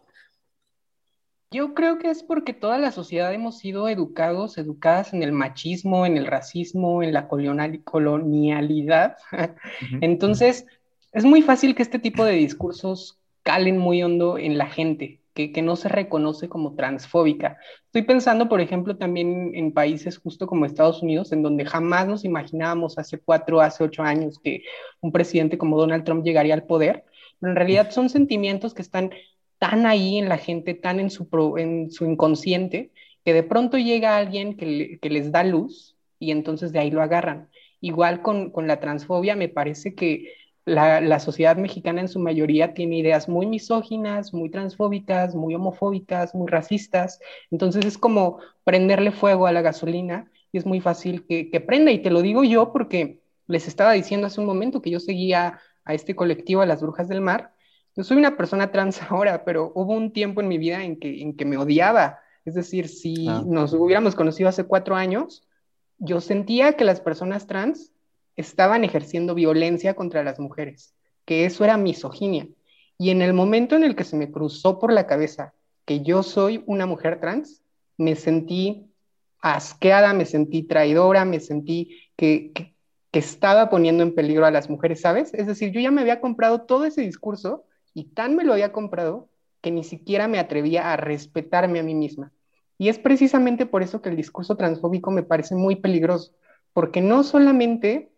Yo 1.54 1.76
creo 1.76 2.00
que 2.00 2.10
es 2.10 2.24
porque 2.24 2.52
toda 2.54 2.80
la 2.80 2.92
sociedad 2.92 3.32
hemos 3.32 3.60
sido 3.60 3.88
educados, 3.88 4.58
educadas 4.58 5.14
en 5.14 5.22
el 5.22 5.32
machismo, 5.32 6.08
en 6.08 6.18
el 6.18 6.26
racismo, 6.26 7.04
en 7.04 7.14
la 7.14 7.28
colonialidad. 7.28 9.18
Entonces, 10.02 10.66
es 11.12 11.24
muy 11.24 11.44
fácil 11.44 11.76
que 11.76 11.84
este 11.84 12.00
tipo 12.00 12.26
de 12.26 12.34
discursos 12.34 13.20
calen 13.44 13.78
muy 13.78 14.02
hondo 14.02 14.40
en 14.40 14.58
la 14.58 14.66
gente 14.66 15.22
que, 15.36 15.62
no 15.62 15.76
se 15.76 15.90
reconoce 15.90 16.50
como 16.50 16.74
transfóbica. 16.74 17.58
Estoy 17.86 18.02
pensando, 18.02 18.50
por 18.50 18.60
ejemplo, 18.60 18.98
también 18.98 19.52
en 19.54 19.74
países 19.74 20.18
justo 20.18 20.48
como 20.48 20.66
Estados 20.66 21.04
Unidos, 21.04 21.32
en 21.32 21.44
donde 21.44 21.66
jamás 21.66 22.08
nos 22.08 22.26
imaginábamos 22.26 22.98
hace 22.98 23.20
cuatro, 23.20 23.62
hace 23.62 23.84
ocho 23.84 24.02
años 24.02 24.40
que 24.44 24.64
un 25.02 25.12
presidente 25.12 25.60
como 25.60 25.78
Donald 25.78 26.04
Trump 26.04 26.24
llegaría 26.24 26.56
al 26.56 26.66
poder, 26.66 27.06
pero 27.40 27.52
en 27.52 27.56
realidad 27.56 27.92
son 27.92 28.10
sentimientos 28.10 28.74
que 28.74 28.82
están 28.82 29.12
tan 29.64 29.86
ahí 29.86 30.18
en 30.18 30.28
la 30.28 30.38
gente, 30.38 30.74
tan 30.74 31.00
en 31.00 31.10
su, 31.10 31.26
en 31.58 31.90
su 31.90 32.04
inconsciente, 32.04 32.92
que 33.24 33.32
de 33.32 33.44
pronto 33.44 33.78
llega 33.78 34.18
alguien 34.18 34.58
que, 34.58 35.00
les 35.02 35.32
da 35.32 35.46
luz 35.46 35.96
y 36.20 36.32
entonces 36.32 36.74
de 36.74 36.80
ahí 36.80 36.92
lo 36.92 37.02
agarran. 37.02 37.48
Igual 37.80 38.22
con, 38.22 38.52
la 38.68 38.82
transfobia, 38.82 39.38
me 39.38 39.48
parece 39.48 39.96
que 39.96 40.34
la, 40.66 41.00
la, 41.00 41.18
sociedad 41.20 41.56
mexicana 41.56 42.02
en 42.02 42.10
su 42.10 42.20
mayoría 42.20 42.74
tiene 42.74 42.98
ideas 42.98 43.30
muy 43.30 43.46
misóginas, 43.46 44.34
muy 44.34 44.50
transfóbicas, 44.50 45.34
muy 45.34 45.56
homofóbicas, 45.56 46.36
muy 46.36 46.50
racistas. 46.50 47.22
Entonces 47.50 47.86
es 47.86 47.98
como 47.98 48.40
prenderle 48.66 49.12
fuego 49.12 49.48
a 49.48 49.54
la 49.54 49.62
gasolina 49.62 50.30
y 50.52 50.58
es 50.58 50.66
muy 50.66 50.82
fácil 50.82 51.26
que, 51.26 51.50
que 51.50 51.62
prenda. 51.62 51.92
Y 51.92 52.00
te 52.00 52.12
lo 52.12 52.22
digo 52.22 52.44
yo 52.44 52.74
porque 52.74 53.22
les 53.48 53.70
estaba 53.70 53.94
diciendo 53.94 54.28
hace 54.28 54.42
un 54.42 54.48
momento 54.48 54.82
que 54.82 54.92
yo 54.92 55.00
seguía 55.00 55.62
a 55.86 55.94
este 55.94 56.18
colectivo, 56.18 56.62
a 56.62 56.66
las 56.66 56.82
Brujas 56.82 57.08
del 57.08 57.22
Mar. 57.22 57.53
Yo 57.96 58.04
soy 58.04 58.18
una 58.18 58.38
persona 58.38 58.72
trans 58.72 59.02
ahora, 59.10 59.44
pero 59.46 59.72
hubo 59.76 59.94
un 59.94 60.12
tiempo 60.12 60.42
en 60.42 60.48
mi 60.48 60.58
vida 60.58 60.84
en 60.84 61.00
que, 61.00 61.22
en 61.22 61.36
que 61.36 61.46
me 61.46 61.58
odiaba. 61.58 62.20
Es 62.46 62.56
decir, 62.56 62.88
si 62.90 63.28
ah. 63.28 63.44
nos 63.46 63.74
hubiéramos 63.74 64.16
conocido 64.16 64.50
hace 64.50 64.66
cuatro 64.66 64.96
años, 64.96 65.48
yo 65.98 66.20
sentía 66.22 66.74
que 66.74 66.84
las 66.84 67.00
personas 67.00 67.48
trans 67.48 67.92
estaban 68.36 68.84
ejerciendo 68.84 69.36
violencia 69.36 69.94
contra 69.94 70.24
las 70.24 70.40
mujeres, 70.40 70.96
que 71.26 71.46
eso 71.46 71.64
era 71.64 71.78
misoginia. 71.78 72.48
Y 72.98 73.12
en 73.12 73.22
el 73.22 73.34
momento 73.34 73.76
en 73.76 73.84
el 73.84 73.96
que 73.96 74.04
se 74.04 74.18
me 74.18 74.32
cruzó 74.32 74.80
por 74.80 74.92
la 74.92 75.08
cabeza 75.08 75.54
que 75.86 76.02
yo 76.02 76.24
soy 76.24 76.64
una 76.66 76.86
mujer 76.86 77.20
trans, 77.20 77.62
me 77.98 78.16
sentí 78.16 78.90
asqueada, 79.40 80.14
me 80.14 80.26
sentí 80.26 80.64
traidora, 80.64 81.26
me 81.26 81.40
sentí 81.40 82.00
que, 82.16 82.52
que, 82.54 82.74
estaba 83.12 83.70
poniendo 83.70 84.02
en 84.02 84.16
peligro 84.16 84.44
a 84.44 84.52
las 84.52 84.72
mujeres, 84.72 85.02
¿sabes? 85.02 85.36
Es 85.36 85.46
decir, 85.46 85.72
yo 85.72 85.80
ya 85.80 85.92
me 85.92 86.02
había 86.02 86.20
comprado 86.20 86.62
todo 86.62 86.86
ese 86.86 87.02
discurso 87.02 87.66
y 87.94 88.06
tan 88.06 88.36
me 88.36 88.44
lo 88.44 88.54
había 88.54 88.72
comprado 88.72 89.30
que 89.62 89.72
ni 89.72 89.84
siquiera 89.84 90.28
me 90.28 90.40
atrevía 90.40 90.92
a 90.92 90.98
respetarme 90.98 91.80
a 91.80 91.84
mí 91.84 91.96
misma. 91.96 92.32
Y 92.78 92.90
es 92.90 93.00
precisamente 93.00 93.66
por 93.66 93.84
eso 93.84 94.02
que 94.02 94.10
el 94.10 94.16
discurso 94.16 94.58
transfóbico 94.58 95.12
me 95.12 95.24
parece 95.24 95.56
muy 95.56 95.78
peligroso, 95.78 96.34
porque 96.74 97.02
no 97.02 97.24
solamente, 97.24 98.12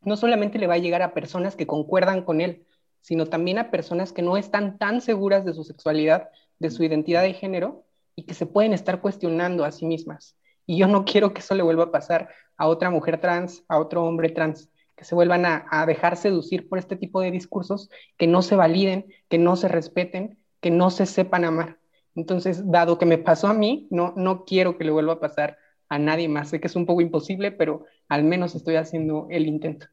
no 0.00 0.16
solamente 0.16 0.58
le 0.58 0.66
va 0.66 0.74
a 0.74 0.78
llegar 0.78 1.02
a 1.02 1.14
personas 1.14 1.56
que 1.56 1.66
concuerdan 1.66 2.22
con 2.24 2.40
él, 2.40 2.64
sino 3.02 3.26
también 3.26 3.58
a 3.58 3.70
personas 3.70 4.12
que 4.12 4.22
no 4.22 4.36
están 4.36 4.78
tan 4.78 5.00
seguras 5.00 5.44
de 5.44 5.52
su 5.52 5.64
sexualidad, 5.64 6.30
de 6.58 6.70
su 6.70 6.84
identidad 6.84 7.22
de 7.22 7.34
género, 7.34 7.84
y 8.14 8.22
que 8.24 8.34
se 8.34 8.46
pueden 8.46 8.72
estar 8.72 9.00
cuestionando 9.00 9.64
a 9.64 9.72
sí 9.72 9.84
mismas. 9.84 10.36
Y 10.64 10.78
yo 10.78 10.86
no 10.86 11.04
quiero 11.04 11.34
que 11.34 11.40
eso 11.40 11.54
le 11.54 11.62
vuelva 11.62 11.84
a 11.84 11.90
pasar 11.90 12.28
a 12.56 12.68
otra 12.68 12.90
mujer 12.90 13.20
trans, 13.20 13.64
a 13.68 13.78
otro 13.78 14.04
hombre 14.04 14.30
trans, 14.30 14.70
que 15.02 15.06
se 15.08 15.16
vuelvan 15.16 15.44
a, 15.46 15.66
a 15.68 15.84
dejar 15.84 16.16
seducir 16.16 16.68
por 16.68 16.78
este 16.78 16.94
tipo 16.94 17.20
de 17.20 17.32
discursos, 17.32 17.90
que 18.16 18.28
no 18.28 18.40
se 18.40 18.54
validen, 18.54 19.06
que 19.28 19.38
no 19.38 19.56
se 19.56 19.66
respeten, 19.66 20.38
que 20.60 20.70
no 20.70 20.90
se 20.90 21.06
sepan 21.06 21.44
amar. 21.44 21.78
Entonces, 22.14 22.70
dado 22.70 22.98
que 22.98 23.06
me 23.06 23.18
pasó 23.18 23.48
a 23.48 23.52
mí, 23.54 23.88
no, 23.90 24.14
no 24.16 24.44
quiero 24.44 24.78
que 24.78 24.84
le 24.84 24.92
vuelva 24.92 25.14
a 25.14 25.20
pasar 25.20 25.58
a 25.88 25.98
nadie 25.98 26.28
más. 26.28 26.50
Sé 26.50 26.60
que 26.60 26.68
es 26.68 26.76
un 26.76 26.86
poco 26.86 27.00
imposible, 27.00 27.50
pero 27.50 27.84
al 28.08 28.22
menos 28.22 28.54
estoy 28.54 28.76
haciendo 28.76 29.26
el 29.28 29.46
intento. 29.46 29.88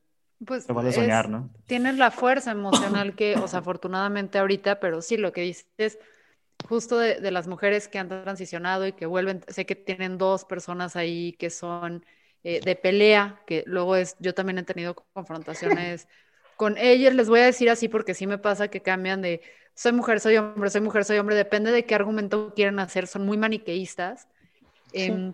Pues 0.45 0.65
soñar, 0.65 1.27
¿no? 1.27 1.49
Tienes 1.65 1.97
la 1.97 2.11
fuerza 2.11 2.51
emocional 2.51 3.15
que, 3.15 3.35
o 3.35 3.47
sea, 3.47 3.59
afortunadamente 3.59 4.37
ahorita, 4.37 4.79
pero 4.79 5.01
sí, 5.01 5.17
lo 5.17 5.33
que 5.33 5.41
dices 5.41 5.97
justo 6.67 6.99
de, 6.99 7.31
las 7.31 7.47
mujeres 7.47 7.87
que 7.87 7.97
han 7.97 8.09
transicionado 8.09 8.85
y 8.85 8.93
que 8.93 9.07
vuelven, 9.07 9.43
sé 9.47 9.65
que 9.65 9.75
tienen 9.75 10.19
dos 10.19 10.45
personas 10.45 10.95
ahí 10.95 11.33
que 11.33 11.49
son 11.49 12.05
eh, 12.43 12.61
de 12.61 12.75
pelea, 12.75 13.41
que 13.45 13.63
luego 13.65 13.95
es, 13.95 14.15
yo 14.19 14.33
también 14.33 14.57
he 14.57 14.63
tenido 14.63 14.95
confrontaciones 15.13 16.07
con 16.55 16.77
ellas, 16.77 17.13
les 17.13 17.29
voy 17.29 17.39
a 17.39 17.45
decir 17.45 17.69
así 17.69 17.87
porque 17.87 18.13
sí 18.13 18.27
me 18.27 18.37
pasa 18.37 18.67
que 18.67 18.81
cambian 18.81 19.21
de 19.21 19.41
soy 19.73 19.93
mujer, 19.93 20.19
soy 20.19 20.35
hombre, 20.35 20.69
soy 20.69 20.81
mujer, 20.81 21.05
soy 21.05 21.17
hombre, 21.17 21.35
depende 21.35 21.71
de 21.71 21.85
qué 21.85 21.95
argumento 21.95 22.53
quieren 22.53 22.79
hacer, 22.79 23.07
son 23.07 23.25
muy 23.25 23.37
maniqueístas. 23.37 24.27
Em, 24.91 25.33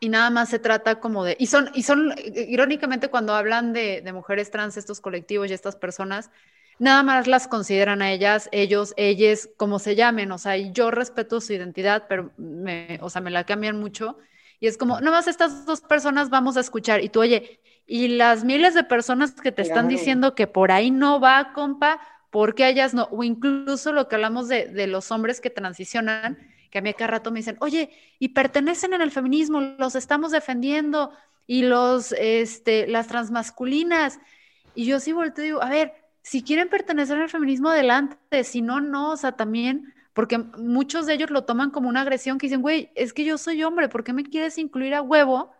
y 0.00 0.08
nada 0.08 0.30
más 0.30 0.48
se 0.48 0.58
trata 0.58 1.00
como 1.00 1.22
de, 1.22 1.36
y 1.38 1.48
son, 1.48 1.70
y 1.74 1.82
son, 1.82 2.14
irónicamente 2.34 3.08
cuando 3.08 3.34
hablan 3.34 3.74
de, 3.74 4.00
de, 4.00 4.12
mujeres 4.14 4.50
trans, 4.50 4.78
estos 4.78 5.02
colectivos 5.02 5.50
y 5.50 5.52
estas 5.52 5.76
personas, 5.76 6.30
nada 6.78 7.02
más 7.02 7.26
las 7.26 7.46
consideran 7.46 8.00
a 8.00 8.12
ellas, 8.12 8.48
ellos, 8.52 8.94
ellas, 8.96 9.50
como 9.58 9.78
se 9.78 9.96
llamen, 9.96 10.32
o 10.32 10.38
sea, 10.38 10.56
yo 10.56 10.90
respeto 10.90 11.40
su 11.42 11.52
identidad, 11.52 12.04
pero 12.08 12.32
me, 12.36 12.98
o 13.02 13.10
sea, 13.10 13.20
me 13.20 13.30
la 13.30 13.44
cambian 13.44 13.78
mucho. 13.78 14.16
Y 14.64 14.66
es 14.66 14.78
como, 14.78 14.98
nada 14.98 15.18
más 15.18 15.28
estas 15.28 15.66
dos 15.66 15.82
personas 15.82 16.30
vamos 16.30 16.56
a 16.56 16.60
escuchar. 16.60 17.04
Y 17.04 17.10
tú, 17.10 17.20
oye, 17.20 17.60
y 17.86 18.08
las 18.08 18.44
miles 18.44 18.72
de 18.72 18.82
personas 18.82 19.32
que 19.32 19.52
te 19.52 19.60
están 19.60 19.88
diciendo 19.88 20.34
que 20.34 20.46
por 20.46 20.72
ahí 20.72 20.90
no 20.90 21.20
va, 21.20 21.52
compa, 21.52 22.00
porque 22.30 22.66
ellas 22.66 22.94
no? 22.94 23.04
O 23.10 23.22
incluso 23.24 23.92
lo 23.92 24.08
que 24.08 24.14
hablamos 24.14 24.48
de, 24.48 24.68
de 24.68 24.86
los 24.86 25.10
hombres 25.10 25.42
que 25.42 25.50
transicionan, 25.50 26.38
que 26.70 26.78
a 26.78 26.80
mí 26.80 26.94
cada 26.94 27.10
rato 27.10 27.30
me 27.30 27.40
dicen, 27.40 27.58
oye, 27.60 27.90
y 28.18 28.30
pertenecen 28.30 28.94
en 28.94 29.02
el 29.02 29.10
feminismo, 29.10 29.60
los 29.60 29.96
estamos 29.96 30.32
defendiendo, 30.32 31.12
y 31.46 31.64
los, 31.64 32.12
este, 32.12 32.86
las 32.86 33.06
transmasculinas. 33.06 34.18
Y 34.74 34.86
yo 34.86 34.98
sí 34.98 35.12
volteo 35.12 35.44
y 35.44 35.48
digo, 35.48 35.62
a 35.62 35.68
ver, 35.68 35.92
si 36.22 36.42
quieren 36.42 36.70
pertenecer 36.70 37.18
al 37.18 37.28
feminismo, 37.28 37.68
adelante, 37.68 38.44
si 38.44 38.62
no, 38.62 38.80
no, 38.80 39.10
o 39.10 39.16
sea, 39.18 39.32
también, 39.32 39.92
porque 40.14 40.38
muchos 40.38 41.06
de 41.06 41.14
ellos 41.14 41.30
lo 41.30 41.44
toman 41.44 41.70
como 41.70 41.88
una 41.88 42.00
agresión, 42.00 42.38
que 42.38 42.46
dicen, 42.46 42.62
güey, 42.62 42.90
es 42.94 43.12
que 43.12 43.24
yo 43.24 43.36
soy 43.36 43.62
hombre, 43.64 43.88
¿por 43.88 44.04
qué 44.04 44.12
me 44.12 44.24
quieres 44.24 44.56
incluir 44.58 44.94
a 44.94 45.02
huevo 45.02 45.52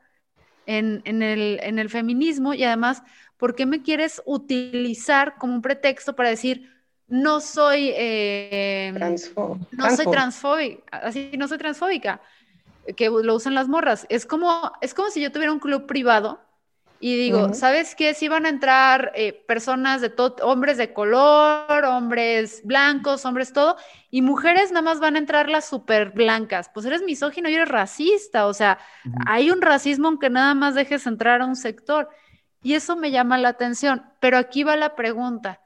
en, 0.67 1.03
en, 1.05 1.23
el, 1.23 1.59
en 1.62 1.79
el 1.79 1.90
feminismo? 1.90 2.55
Y 2.55 2.64
además, 2.64 3.03
¿por 3.37 3.55
qué 3.55 3.67
me 3.67 3.83
quieres 3.83 4.23
utilizar 4.25 5.37
como 5.38 5.55
un 5.55 5.62
pretexto 5.62 6.14
para 6.17 6.31
decir, 6.31 6.71
no 7.09 7.40
soy, 7.40 7.90
eh, 7.95 8.93
no 9.73 9.90
soy 9.90 10.07
transfóbica, 10.07 10.83
así 10.97 11.33
no 11.37 11.49
soy 11.49 11.59
transfóbica, 11.59 12.23
que 12.97 13.11
lo 13.11 13.35
usan 13.35 13.55
las 13.55 13.69
morras. 13.69 14.07
Es 14.09 14.25
como, 14.25 14.73
es 14.81 14.95
como 14.95 15.11
si 15.11 15.21
yo 15.21 15.33
tuviera 15.33 15.53
un 15.53 15.59
club 15.59 15.87
privado 15.87 16.40
y 17.07 17.19
digo, 17.19 17.53
¿sabes 17.53 17.95
qué? 17.95 18.14
Si 18.14 18.29
van 18.29 18.47
a 18.47 18.49
entrar 18.49 19.12
eh, 19.14 19.35
personas 19.47 20.01
de 20.01 20.09
todo, 20.09 20.37
hombres 20.40 20.79
de 20.79 20.95
color, 20.95 21.85
hombres 21.85 22.62
blancos, 22.64 23.27
hombres 23.27 23.53
todo, 23.53 23.77
y 24.11 24.23
mujeres 24.23 24.73
nada 24.73 24.81
más 24.81 25.01
van 25.01 25.17
a 25.17 25.19
entrar 25.19 25.51
las 25.51 25.67
súper 25.67 26.12
blancas. 26.12 26.71
Pues 26.73 26.87
eres 26.87 27.03
misógino 27.03 27.51
y 27.51 27.57
eres 27.57 27.69
racista, 27.69 28.47
o 28.47 28.55
sea, 28.55 28.79
hay 29.27 29.51
un 29.51 29.61
racismo 29.61 30.09
aunque 30.09 30.31
nada 30.31 30.55
más 30.55 30.75
dejes 30.75 31.07
entrar 31.07 31.43
a 31.43 31.45
un 31.45 31.57
sector. 31.57 32.09
Y 32.62 32.73
eso 32.73 32.97
me 32.97 33.11
llama 33.11 33.37
la 33.37 33.51
atención. 33.51 34.05
Pero 34.19 34.38
aquí 34.38 34.64
va 34.64 34.75
la 34.75 34.97
pregunta. 34.97 35.61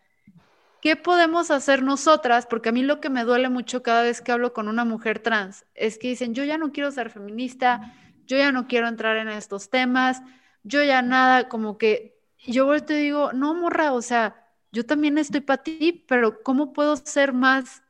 ¿Qué 0.83 0.96
podemos 0.96 1.53
hacer 1.53 1.85
nosotras? 1.85 2.46
Porque 2.46 2.70
a 2.70 2.72
mí 2.72 2.83
lo 2.83 2.98
que 2.98 3.11
me 3.11 3.22
duele 3.22 3.48
mucho 3.48 3.85
cada 3.85 4.03
vez 4.03 4.20
que 4.22 4.33
hablo 4.33 4.53
con 4.53 4.66
una 4.66 4.85
mujer 4.85 5.20
trans 5.20 5.64
es 5.77 5.98
que 5.98 6.09
dicen, 6.09 6.35
yo 6.35 6.42
ya 6.42 6.59
no 6.59 6.72
quiero 6.72 6.90
ser 6.90 7.11
feminista, 7.11 7.94
yo 8.27 8.37
ya 8.37 8.51
no 8.51 8.66
quiero 8.66 8.88
entrar 8.88 9.18
en 9.18 9.29
estos 9.29 9.70
temas, 9.70 10.20
yo 10.68 10.83
ya 10.83 11.02
nada, 11.02 11.48
como 11.48 11.78
que 11.78 12.20
yo 12.46 12.66
vuelto 12.66 12.92
y 12.92 12.96
digo, 12.96 13.33
no, 13.33 13.54
morra, 13.54 13.92
o 13.92 14.02
sea, 14.02 14.46
yo 14.70 14.85
también 14.85 15.18
estoy 15.18 15.40
para 15.40 15.62
ti, 15.62 16.04
pero 16.07 16.42
¿cómo 16.42 16.72
puedo 16.72 16.96
ser 16.96 17.33
más 17.33 17.83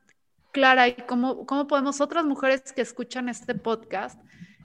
clara 0.51 0.87
y 0.87 0.93
cómo, 0.93 1.45
cómo 1.45 1.67
podemos 1.67 2.01
otras 2.01 2.25
mujeres 2.25 2.73
que 2.73 2.81
escuchan 2.81 3.29
este 3.29 3.53
podcast 3.53 4.19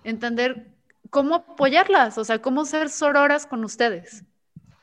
entender 0.05 0.73
cómo 1.11 1.35
apoyarlas, 1.35 2.17
o 2.17 2.25
sea, 2.25 2.41
cómo 2.41 2.65
ser 2.65 2.89
sororas 2.89 3.47
con 3.47 3.65
ustedes? 3.65 4.25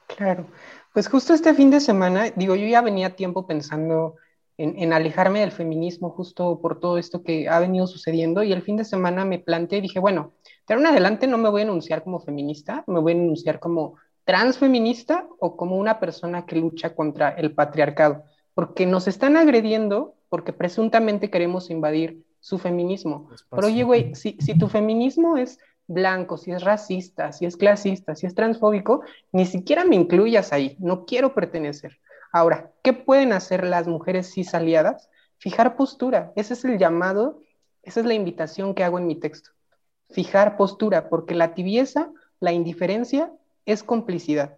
Claro, 0.07 0.47
pues 0.93 1.07
justo 1.07 1.33
este 1.33 1.53
fin 1.53 1.71
de 1.71 1.79
semana, 1.79 2.31
digo, 2.35 2.55
yo 2.55 2.67
ya 2.67 2.81
venía 2.81 3.15
tiempo 3.15 3.47
pensando 3.47 4.17
en, 4.63 4.93
alejarme 4.93 5.39
del 5.39 5.51
feminismo 5.51 6.11
justo 6.11 6.59
por 6.61 6.79
todo 6.79 6.97
esto 6.97 7.23
que 7.23 7.49
ha 7.49 7.59
venido 7.59 7.87
sucediendo 7.87 8.43
y 8.43 8.53
el 8.53 8.61
fin 8.61 8.77
de 8.77 8.85
semana 8.85 9.25
me 9.25 9.39
planteé 9.39 9.79
y 9.79 9.81
dije, 9.81 9.99
bueno, 9.99 10.33
de 10.67 10.73
ahora 10.73 10.87
en 10.87 10.91
adelante 10.93 11.27
no 11.27 11.37
me 11.37 11.49
voy 11.49 11.61
a 11.61 11.63
enunciar 11.65 12.03
como 12.03 12.19
feminista, 12.19 12.83
me 12.87 12.99
voy 12.99 13.13
a 13.13 13.15
enunciar 13.15 13.59
como 13.59 13.95
transfeminista 14.23 15.27
o 15.39 15.57
como 15.57 15.77
una 15.77 15.99
persona 15.99 16.45
que 16.45 16.57
lucha 16.57 16.93
contra 16.95 17.29
el 17.29 17.53
patriarcado, 17.53 18.23
porque 18.53 18.85
nos 18.85 19.07
están 19.07 19.35
agrediendo 19.35 20.15
porque 20.29 20.53
presuntamente 20.53 21.29
queremos 21.29 21.69
invadir 21.69 22.23
su 22.39 22.57
feminismo. 22.57 23.29
Pero 23.49 23.67
oye, 23.67 23.83
güey, 23.83 24.15
si, 24.15 24.37
si 24.39 24.57
tu 24.57 24.67
feminismo 24.67 25.37
es 25.37 25.59
blanco, 25.87 26.37
si 26.37 26.51
es 26.51 26.63
racista, 26.63 27.31
si 27.31 27.45
es 27.45 27.57
clasista, 27.57 28.15
si 28.15 28.27
es 28.27 28.35
transfóbico, 28.35 29.01
ni 29.31 29.45
siquiera 29.45 29.83
me 29.85 29.95
incluyas 29.95 30.53
ahí, 30.53 30.77
no 30.79 31.05
quiero 31.05 31.33
pertenecer. 31.33 31.99
Ahora, 32.31 32.71
¿qué 32.83 32.93
pueden 32.93 33.33
hacer 33.33 33.65
las 33.65 33.87
mujeres 33.87 34.31
cis 34.33 34.53
aliadas? 34.53 35.09
Fijar 35.37 35.75
postura, 35.75 36.31
ese 36.35 36.53
es 36.53 36.63
el 36.65 36.77
llamado, 36.77 37.41
esa 37.83 37.99
es 37.99 38.05
la 38.05 38.13
invitación 38.13 38.73
que 38.73 38.83
hago 38.83 38.99
en 38.99 39.07
mi 39.07 39.15
texto. 39.15 39.51
Fijar 40.09 40.55
postura, 40.55 41.09
porque 41.09 41.35
la 41.35 41.53
tibieza, 41.53 42.11
la 42.39 42.51
indiferencia 42.51 43.31
es 43.65 43.83
complicidad. 43.83 44.57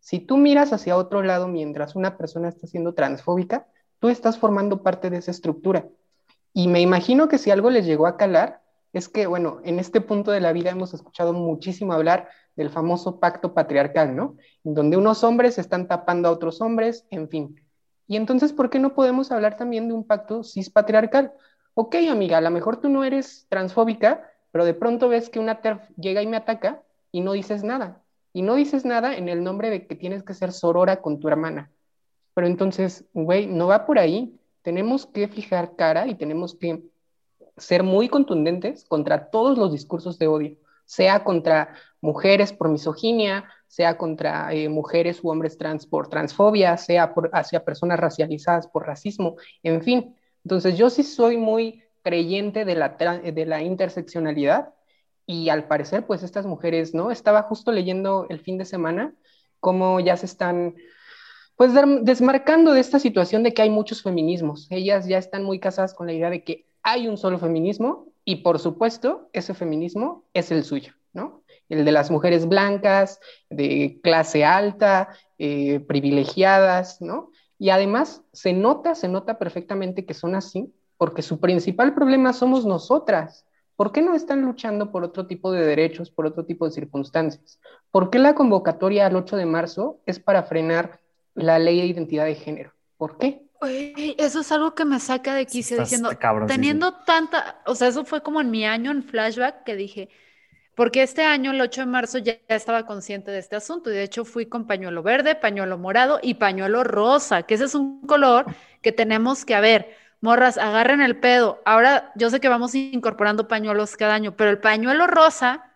Si 0.00 0.18
tú 0.18 0.36
miras 0.36 0.72
hacia 0.72 0.96
otro 0.96 1.22
lado 1.22 1.48
mientras 1.48 1.94
una 1.94 2.16
persona 2.16 2.48
está 2.48 2.66
siendo 2.66 2.94
transfóbica, 2.94 3.68
tú 4.00 4.08
estás 4.08 4.38
formando 4.38 4.82
parte 4.82 5.10
de 5.10 5.18
esa 5.18 5.30
estructura. 5.30 5.86
Y 6.52 6.68
me 6.68 6.80
imagino 6.80 7.28
que 7.28 7.38
si 7.38 7.50
algo 7.50 7.70
les 7.70 7.86
llegó 7.86 8.06
a 8.06 8.16
calar, 8.16 8.62
es 8.92 9.08
que, 9.08 9.26
bueno, 9.26 9.60
en 9.64 9.78
este 9.78 10.00
punto 10.00 10.32
de 10.32 10.40
la 10.40 10.52
vida 10.52 10.70
hemos 10.70 10.92
escuchado 10.92 11.32
muchísimo 11.32 11.92
hablar 11.92 12.28
del 12.56 12.70
famoso 12.70 13.18
pacto 13.18 13.54
patriarcal, 13.54 14.14
¿no? 14.14 14.36
En 14.64 14.74
donde 14.74 14.96
unos 14.96 15.24
hombres 15.24 15.58
están 15.58 15.88
tapando 15.88 16.28
a 16.28 16.32
otros 16.32 16.60
hombres, 16.60 17.06
en 17.10 17.28
fin. 17.28 17.60
Y 18.06 18.16
entonces, 18.16 18.52
¿por 18.52 18.70
qué 18.70 18.78
no 18.78 18.94
podemos 18.94 19.32
hablar 19.32 19.56
también 19.56 19.88
de 19.88 19.94
un 19.94 20.04
pacto 20.04 20.44
cispatriarcal? 20.44 21.32
Ok, 21.74 21.96
amiga, 22.10 22.38
a 22.38 22.42
lo 22.42 22.50
mejor 22.50 22.80
tú 22.80 22.88
no 22.88 23.04
eres 23.04 23.46
transfóbica, 23.48 24.30
pero 24.50 24.64
de 24.64 24.74
pronto 24.74 25.08
ves 25.08 25.30
que 25.30 25.38
una 25.38 25.62
TERF 25.62 25.80
llega 25.96 26.22
y 26.22 26.26
me 26.26 26.36
ataca 26.36 26.82
y 27.10 27.22
no 27.22 27.32
dices 27.32 27.64
nada. 27.64 28.02
Y 28.34 28.42
no 28.42 28.54
dices 28.54 28.84
nada 28.84 29.16
en 29.16 29.28
el 29.28 29.42
nombre 29.42 29.70
de 29.70 29.86
que 29.86 29.94
tienes 29.94 30.22
que 30.22 30.34
ser 30.34 30.52
sorora 30.52 31.00
con 31.00 31.20
tu 31.20 31.28
hermana. 31.28 31.70
Pero 32.34 32.46
entonces, 32.46 33.06
güey, 33.12 33.46
no 33.46 33.66
va 33.66 33.86
por 33.86 33.98
ahí. 33.98 34.38
Tenemos 34.62 35.06
que 35.06 35.28
fijar 35.28 35.76
cara 35.76 36.06
y 36.06 36.14
tenemos 36.14 36.54
que 36.54 36.82
ser 37.56 37.82
muy 37.82 38.08
contundentes 38.08 38.84
contra 38.84 39.30
todos 39.30 39.58
los 39.58 39.72
discursos 39.72 40.18
de 40.18 40.26
odio, 40.26 40.56
sea 40.84 41.24
contra 41.24 41.74
mujeres 42.02 42.52
por 42.52 42.68
misoginia, 42.68 43.48
sea 43.68 43.96
contra 43.96 44.52
eh, 44.52 44.68
mujeres 44.68 45.24
u 45.24 45.30
hombres 45.30 45.56
trans 45.56 45.86
por 45.86 46.08
transfobia, 46.08 46.76
sea 46.76 47.14
hacia 47.32 47.64
personas 47.64 47.98
racializadas 47.98 48.66
por 48.66 48.86
racismo, 48.86 49.36
en 49.62 49.82
fin. 49.82 50.16
Entonces 50.44 50.76
yo 50.76 50.90
sí 50.90 51.04
soy 51.04 51.38
muy 51.38 51.82
creyente 52.02 52.66
de 52.66 52.74
la, 52.74 52.88
de 52.88 53.46
la 53.46 53.62
interseccionalidad 53.62 54.74
y 55.26 55.48
al 55.48 55.68
parecer 55.68 56.04
pues 56.04 56.22
estas 56.22 56.44
mujeres, 56.44 56.92
¿no? 56.92 57.10
Estaba 57.10 57.44
justo 57.44 57.72
leyendo 57.72 58.26
el 58.28 58.40
fin 58.40 58.58
de 58.58 58.64
semana 58.64 59.14
cómo 59.60 60.00
ya 60.00 60.16
se 60.16 60.26
están 60.26 60.74
pues 61.56 61.72
desmarcando 62.02 62.72
de 62.72 62.80
esta 62.80 62.98
situación 62.98 63.44
de 63.44 63.54
que 63.54 63.62
hay 63.62 63.70
muchos 63.70 64.02
feminismos. 64.02 64.66
Ellas 64.70 65.06
ya 65.06 65.18
están 65.18 65.44
muy 65.44 65.60
casadas 65.60 65.94
con 65.94 66.08
la 66.08 66.12
idea 66.12 66.30
de 66.30 66.42
que 66.42 66.66
hay 66.82 67.06
un 67.06 67.16
solo 67.16 67.38
feminismo 67.38 68.08
y 68.24 68.36
por 68.36 68.58
supuesto 68.58 69.30
ese 69.32 69.54
feminismo 69.54 70.24
es 70.34 70.50
el 70.50 70.64
suyo. 70.64 70.94
El 71.72 71.86
de 71.86 71.92
las 71.92 72.10
mujeres 72.10 72.46
blancas, 72.46 73.18
de 73.48 73.98
clase 74.02 74.44
alta, 74.44 75.08
eh, 75.38 75.80
privilegiadas, 75.80 77.00
¿no? 77.00 77.30
Y 77.58 77.70
además 77.70 78.22
se 78.32 78.52
nota, 78.52 78.94
se 78.94 79.08
nota 79.08 79.38
perfectamente 79.38 80.04
que 80.04 80.12
son 80.12 80.34
así, 80.34 80.70
porque 80.98 81.22
su 81.22 81.40
principal 81.40 81.94
problema 81.94 82.34
somos 82.34 82.66
nosotras. 82.66 83.46
¿Por 83.76 83.90
qué 83.90 84.02
no 84.02 84.14
están 84.14 84.42
luchando 84.42 84.92
por 84.92 85.02
otro 85.02 85.26
tipo 85.26 85.50
de 85.50 85.64
derechos, 85.64 86.10
por 86.10 86.26
otro 86.26 86.44
tipo 86.44 86.66
de 86.66 86.72
circunstancias? 86.72 87.58
¿Por 87.90 88.10
qué 88.10 88.18
la 88.18 88.34
convocatoria 88.34 89.06
al 89.06 89.16
8 89.16 89.36
de 89.36 89.46
marzo 89.46 90.00
es 90.04 90.20
para 90.20 90.42
frenar 90.42 91.00
la 91.34 91.58
ley 91.58 91.80
de 91.80 91.86
identidad 91.86 92.26
de 92.26 92.34
género? 92.34 92.72
¿Por 92.98 93.16
qué? 93.16 93.46
eso 94.18 94.40
es 94.40 94.52
algo 94.52 94.74
que 94.74 94.84
me 94.84 95.00
saca 95.00 95.34
de 95.34 95.46
quicio 95.46 95.78
diciendo, 95.78 96.10
teniendo 96.46 96.92
tanta, 97.04 97.62
o 97.64 97.74
sea, 97.74 97.88
eso 97.88 98.04
fue 98.04 98.22
como 98.22 98.40
en 98.40 98.50
mi 98.50 98.66
año 98.66 98.90
en 98.90 99.02
flashback 99.02 99.64
que 99.64 99.76
dije, 99.76 100.08
porque 100.74 101.02
este 101.02 101.22
año, 101.22 101.50
el 101.50 101.60
8 101.60 101.82
de 101.82 101.86
marzo, 101.86 102.18
ya, 102.18 102.38
estaba 102.48 102.86
consciente 102.86 103.30
de 103.30 103.38
este 103.38 103.56
asunto 103.56 103.90
y 103.90 103.94
de 103.94 104.02
hecho 104.02 104.24
fui 104.24 104.46
con 104.46 104.66
pañuelo 104.66 105.02
verde, 105.02 105.34
pañuelo 105.34 105.76
morado 105.78 106.18
y 106.22 106.34
pañuelo 106.34 106.82
rosa, 106.84 107.42
que 107.42 107.54
ese 107.54 107.64
es 107.64 107.74
un 107.74 108.06
color 108.06 108.46
que 108.80 108.92
tenemos 108.92 109.44
que, 109.44 109.54
a 109.54 109.60
ver, 109.60 109.94
morras, 110.20 110.56
agarren 110.56 111.02
el 111.02 111.18
pedo. 111.18 111.60
Ahora 111.66 112.12
yo 112.14 112.30
sé 112.30 112.40
que 112.40 112.48
vamos 112.48 112.74
incorporando 112.74 113.48
pañuelos 113.48 113.96
cada 113.96 114.14
año, 114.14 114.34
pero 114.36 114.50
el 114.50 114.58
pañuelo 114.58 115.06
rosa 115.06 115.72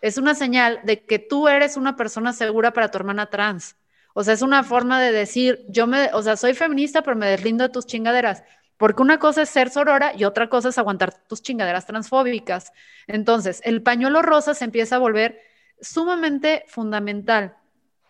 es 0.00 0.18
una 0.18 0.34
señal 0.34 0.80
de 0.84 1.04
que 1.04 1.18
tú 1.18 1.48
eres 1.48 1.76
una 1.76 1.96
persona 1.96 2.32
segura 2.32 2.72
para 2.72 2.90
tu 2.90 2.98
hermana 2.98 3.26
trans. 3.26 3.76
O 4.14 4.22
sea, 4.22 4.34
es 4.34 4.42
una 4.42 4.62
forma 4.62 5.00
de 5.00 5.12
decir, 5.12 5.64
yo 5.68 5.86
me, 5.86 6.10
o 6.14 6.22
sea, 6.22 6.36
soy 6.36 6.54
feminista, 6.54 7.02
pero 7.02 7.16
me 7.16 7.26
deslindo 7.26 7.64
de 7.64 7.70
tus 7.70 7.86
chingaderas. 7.86 8.44
Porque 8.76 9.02
una 9.02 9.18
cosa 9.18 9.42
es 9.42 9.48
ser 9.48 9.70
sorora 9.70 10.12
y 10.16 10.24
otra 10.24 10.48
cosa 10.48 10.68
es 10.68 10.78
aguantar 10.78 11.14
tus 11.26 11.42
chingaderas 11.42 11.86
transfóbicas. 11.86 12.72
Entonces, 13.06 13.60
el 13.64 13.82
pañuelo 13.82 14.22
rosa 14.22 14.54
se 14.54 14.64
empieza 14.64 14.96
a 14.96 15.00
volver 15.00 15.40
sumamente 15.80 16.64
fundamental. 16.68 17.56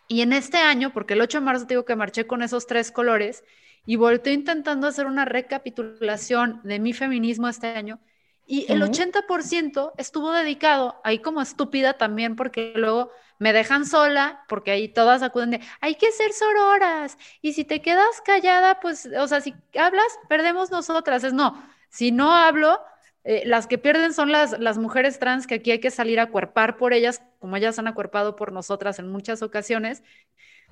Y 0.09 0.23
en 0.23 0.33
este 0.33 0.59
año, 0.59 0.93
porque 0.93 1.15
el 1.15 1.21
8 1.21 1.39
de 1.39 1.45
marzo 1.45 1.67
digo 1.67 1.85
que 1.85 1.97
marché 1.97 2.27
con 2.27 2.43
esos 2.43 2.67
tres 2.67 2.93
colores 2.93 3.45
y 3.85 3.97
volteé 3.97 4.33
intentando 4.33 4.87
hacer 4.87 5.07
una 5.07 5.25
recapitulación 5.25 6.61
de 6.65 6.79
mi 6.81 6.93
feminismo 6.93 7.49
este 7.49 7.69
año, 7.69 8.01
y 8.49 8.71
el 8.73 8.81
80% 8.83 9.93
estuvo 9.97 10.31
dedicado, 10.31 11.01
ahí 11.03 11.19
como 11.19 11.43
estúpida 11.43 11.95
también, 11.95 12.37
porque 12.37 12.73
luego 12.77 13.11
me 13.39 13.53
dejan 13.53 13.87
sola, 13.87 14.45
porque 14.49 14.71
ahí 14.71 14.89
todas 14.89 15.23
acuden 15.23 15.51
de, 15.51 15.61
hay 15.81 15.97
que 15.97 16.11
ser 16.13 16.33
sororas, 16.33 17.19
y 17.43 17.53
si 17.53 17.65
te 17.65 17.83
quedas 17.83 18.21
callada, 18.25 18.81
pues, 18.81 19.09
o 19.19 19.29
sea, 19.29 19.41
si 19.41 19.55
hablas, 19.79 20.07
perdemos 20.29 20.71
nosotras. 20.71 21.25
Es 21.25 21.33
no, 21.33 21.63
si 21.89 22.13
no 22.13 22.33
hablo, 22.35 22.81
eh, 23.25 23.43
las 23.47 23.67
que 23.67 23.79
pierden 23.79 24.13
son 24.15 24.31
las, 24.33 24.59
las 24.61 24.79
mujeres 24.79 25.19
trans, 25.19 25.47
que 25.47 25.57
aquí 25.57 25.71
hay 25.73 25.81
que 25.81 25.91
salir 25.91 26.21
a 26.21 26.31
cuerpar 26.31 26.77
por 26.77 26.93
ellas, 26.93 27.23
como 27.39 27.57
ellas 27.57 27.79
han 27.79 27.89
acuerpado 27.89 28.37
por 28.37 28.53
nosotras 28.53 28.99
en 28.99 29.09
muchas 29.11 29.43
ocasiones, 29.43 30.03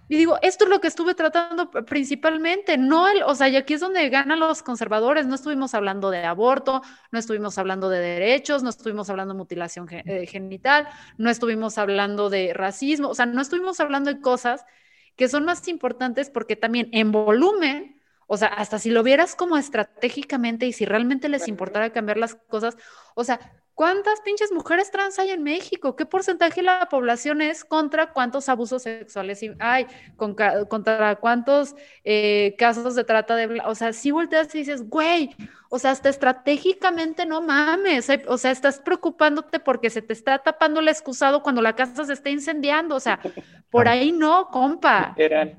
y 0.09 0.17
digo, 0.17 0.39
esto 0.43 0.65
es 0.65 0.71
lo 0.71 0.81
que 0.81 0.89
estuve 0.89 1.15
tratando 1.15 1.71
principalmente, 1.71 2.77
no 2.77 3.09
el, 3.09 3.23
o 3.23 3.35
sea, 3.35 3.49
y 3.49 3.57
aquí 3.57 3.75
es 3.75 3.81
donde 3.81 4.09
ganan 4.11 4.39
los 4.39 4.63
conservadores, 4.63 5.27
no 5.27 5.35
estuvimos 5.35 5.75
hablando 5.75 6.11
de 6.11 6.25
aborto, 6.25 6.83
no 7.11 7.19
estuvimos 7.19 7.57
hablando 7.57 7.89
de 7.89 8.01
derechos, 8.01 8.63
no 8.63 8.69
estuvimos 8.69 9.09
hablando 9.09 9.33
de 9.33 9.39
mutilación 9.39 9.89
eh, 9.91 10.27
genital, 10.27 10.89
no 11.17 11.31
estuvimos 11.31 11.79
hablando 11.79 12.29
de 12.29 12.53
racismo, 12.53 13.09
o 13.09 13.15
sea, 13.15 13.25
no 13.27 13.41
estuvimos 13.41 13.81
hablando 13.81 14.13
de 14.13 14.21
cosas 14.21 14.65
que 15.17 15.29
son 15.29 15.45
más 15.45 15.67
importantes 15.69 16.29
porque 16.29 16.57
también 16.57 16.89
en 16.93 17.11
volumen, 17.11 18.01
o 18.27 18.37
sea, 18.37 18.49
hasta 18.49 18.79
si 18.79 18.91
lo 18.91 19.03
vieras 19.03 19.35
como 19.37 19.57
estratégicamente 19.57 20.67
y 20.67 20.73
si 20.73 20.85
realmente 20.85 21.29
les 21.31 21.49
importara 21.49 21.93
cambiar 21.93 22.19
las 22.19 22.35
cosas, 22.35 22.77
o 23.15 23.25
sea, 23.25 23.41
¿Cuántas 23.75 24.21
pinches 24.21 24.53
mujeres 24.53 24.93
trans 24.93 25.19
hay 25.19 25.31
en 25.31 25.43
México? 25.43 25.97
¿Qué 25.97 26.07
porcentaje 26.07 26.61
de 26.61 26.67
la 26.67 26.87
población 26.89 27.43
es 27.43 27.65
contra 27.65 28.13
cuántos 28.13 28.49
abusos 28.49 28.85
sexuales 28.85 29.45
hay? 29.59 29.87
¿Contra 30.17 31.17
cuántos 31.17 31.75
eh, 32.05 32.55
casos 32.57 32.95
de 32.95 33.03
trata 33.03 33.35
de... 33.35 33.61
O 33.67 33.75
sea, 33.75 33.93
si 33.93 34.13
volteas 34.13 34.55
y 34.55 34.59
dices, 34.59 34.89
güey, 34.89 35.35
o 35.71 35.81
sea, 35.81 35.91
hasta 35.91 36.09
estratégicamente 36.09 37.27
no 37.27 37.43
mames, 37.43 38.09
o 38.29 38.39
sea, 38.39 38.53
estás 38.53 38.79
preocupándote 38.79 39.59
porque 39.59 39.91
se 39.91 40.03
te 40.03 40.13
está 40.13 40.39
tapando 40.39 40.79
el 40.79 40.87
excusado 40.87 41.43
cuando 41.43 41.61
la 41.61 41.75
casa 41.75 42.05
se 42.05 42.13
está 42.13 42.31
incendiando, 42.31 42.95
o 42.95 43.01
sea, 43.01 43.19
por 43.71 43.89
ahí 43.89 44.13
no, 44.13 44.51
compa. 44.53 45.15
Literal. 45.17 45.57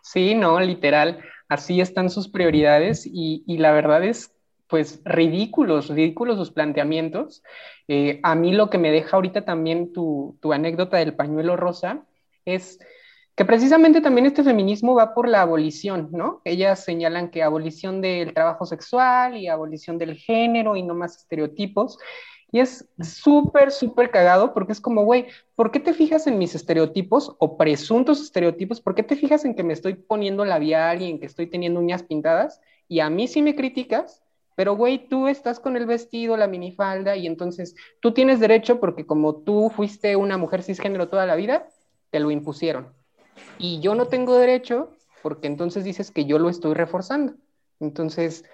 Sí, 0.00 0.34
no, 0.34 0.58
literal, 0.60 1.22
así 1.50 1.82
están 1.82 2.08
sus 2.08 2.30
prioridades 2.30 3.04
y, 3.04 3.44
y 3.46 3.58
la 3.58 3.72
verdad 3.72 4.02
es 4.02 4.32
pues 4.70 5.02
ridículos, 5.04 5.88
ridículos 5.88 6.36
sus 6.36 6.52
planteamientos. 6.52 7.42
Eh, 7.88 8.20
a 8.22 8.36
mí 8.36 8.52
lo 8.52 8.70
que 8.70 8.78
me 8.78 8.92
deja 8.92 9.16
ahorita 9.16 9.44
también 9.44 9.92
tu, 9.92 10.38
anécdota 10.52 10.96
del 10.98 11.14
pañuelo 11.14 11.56
rosa 11.56 12.06
es 12.44 12.78
que 13.34 13.44
precisamente 13.44 14.00
también 14.00 14.26
este 14.26 14.44
feminismo 14.44 14.94
va 14.94 15.12
por 15.12 15.28
la 15.28 15.42
abolición, 15.42 16.08
¿no? 16.12 16.40
Ellas 16.44 16.84
señalan 16.84 17.30
que 17.30 17.42
abolición 17.42 18.00
del 18.00 18.32
trabajo 18.32 18.64
sexual 18.64 19.36
y 19.36 19.48
abolición 19.48 19.98
del 19.98 20.14
género 20.14 20.76
y 20.76 20.82
no 20.82 20.94
más 20.94 21.16
estereotipos. 21.16 21.98
Y 22.52 22.60
es 22.60 22.88
súper, 23.00 23.72
súper 23.72 24.10
cagado 24.10 24.54
porque 24.54 24.72
es 24.72 24.80
como, 24.80 25.04
güey, 25.04 25.26
¿por 25.54 25.70
qué 25.70 25.80
te 25.80 25.94
fijas 25.94 26.26
en 26.26 26.38
mis 26.38 26.54
estereotipos 26.54 27.34
o 27.38 27.56
presuntos 27.56 28.20
estereotipos? 28.20 28.80
¿Por 28.80 28.94
qué 28.94 29.02
te 29.02 29.16
fijas 29.16 29.44
en 29.44 29.54
que 29.54 29.62
me 29.62 29.72
estoy 29.72 29.94
poniendo 29.94 30.44
labial 30.44 31.02
y 31.02 31.10
en 31.10 31.18
que 31.18 31.26
estoy 31.26 31.46
teniendo 31.46 31.80
uñas 31.80 32.02
pintadas? 32.02 32.60
Y 32.88 33.00
a 33.00 33.08
mí 33.08 33.28
sí 33.28 33.40
me 33.40 33.54
criticas, 33.54 34.22
pero, 34.54 34.76
güey, 34.76 35.08
tú 35.08 35.28
estás 35.28 35.60
con 35.60 35.76
el 35.76 35.86
vestido, 35.86 36.36
la 36.36 36.46
minifalda, 36.46 37.16
y 37.16 37.26
entonces 37.26 37.74
tú 38.00 38.12
tienes 38.12 38.40
derecho 38.40 38.80
porque 38.80 39.06
como 39.06 39.36
tú 39.36 39.70
fuiste 39.70 40.16
una 40.16 40.36
mujer 40.36 40.62
cisgénero 40.62 41.08
toda 41.08 41.26
la 41.26 41.36
vida, 41.36 41.68
te 42.10 42.20
lo 42.20 42.30
impusieron. 42.30 42.92
Y 43.58 43.80
yo 43.80 43.94
no 43.94 44.06
tengo 44.06 44.36
derecho 44.36 44.90
porque 45.22 45.46
entonces 45.46 45.84
dices 45.84 46.10
que 46.10 46.24
yo 46.24 46.38
lo 46.38 46.48
estoy 46.48 46.74
reforzando. 46.74 47.34
Entonces, 47.78 48.44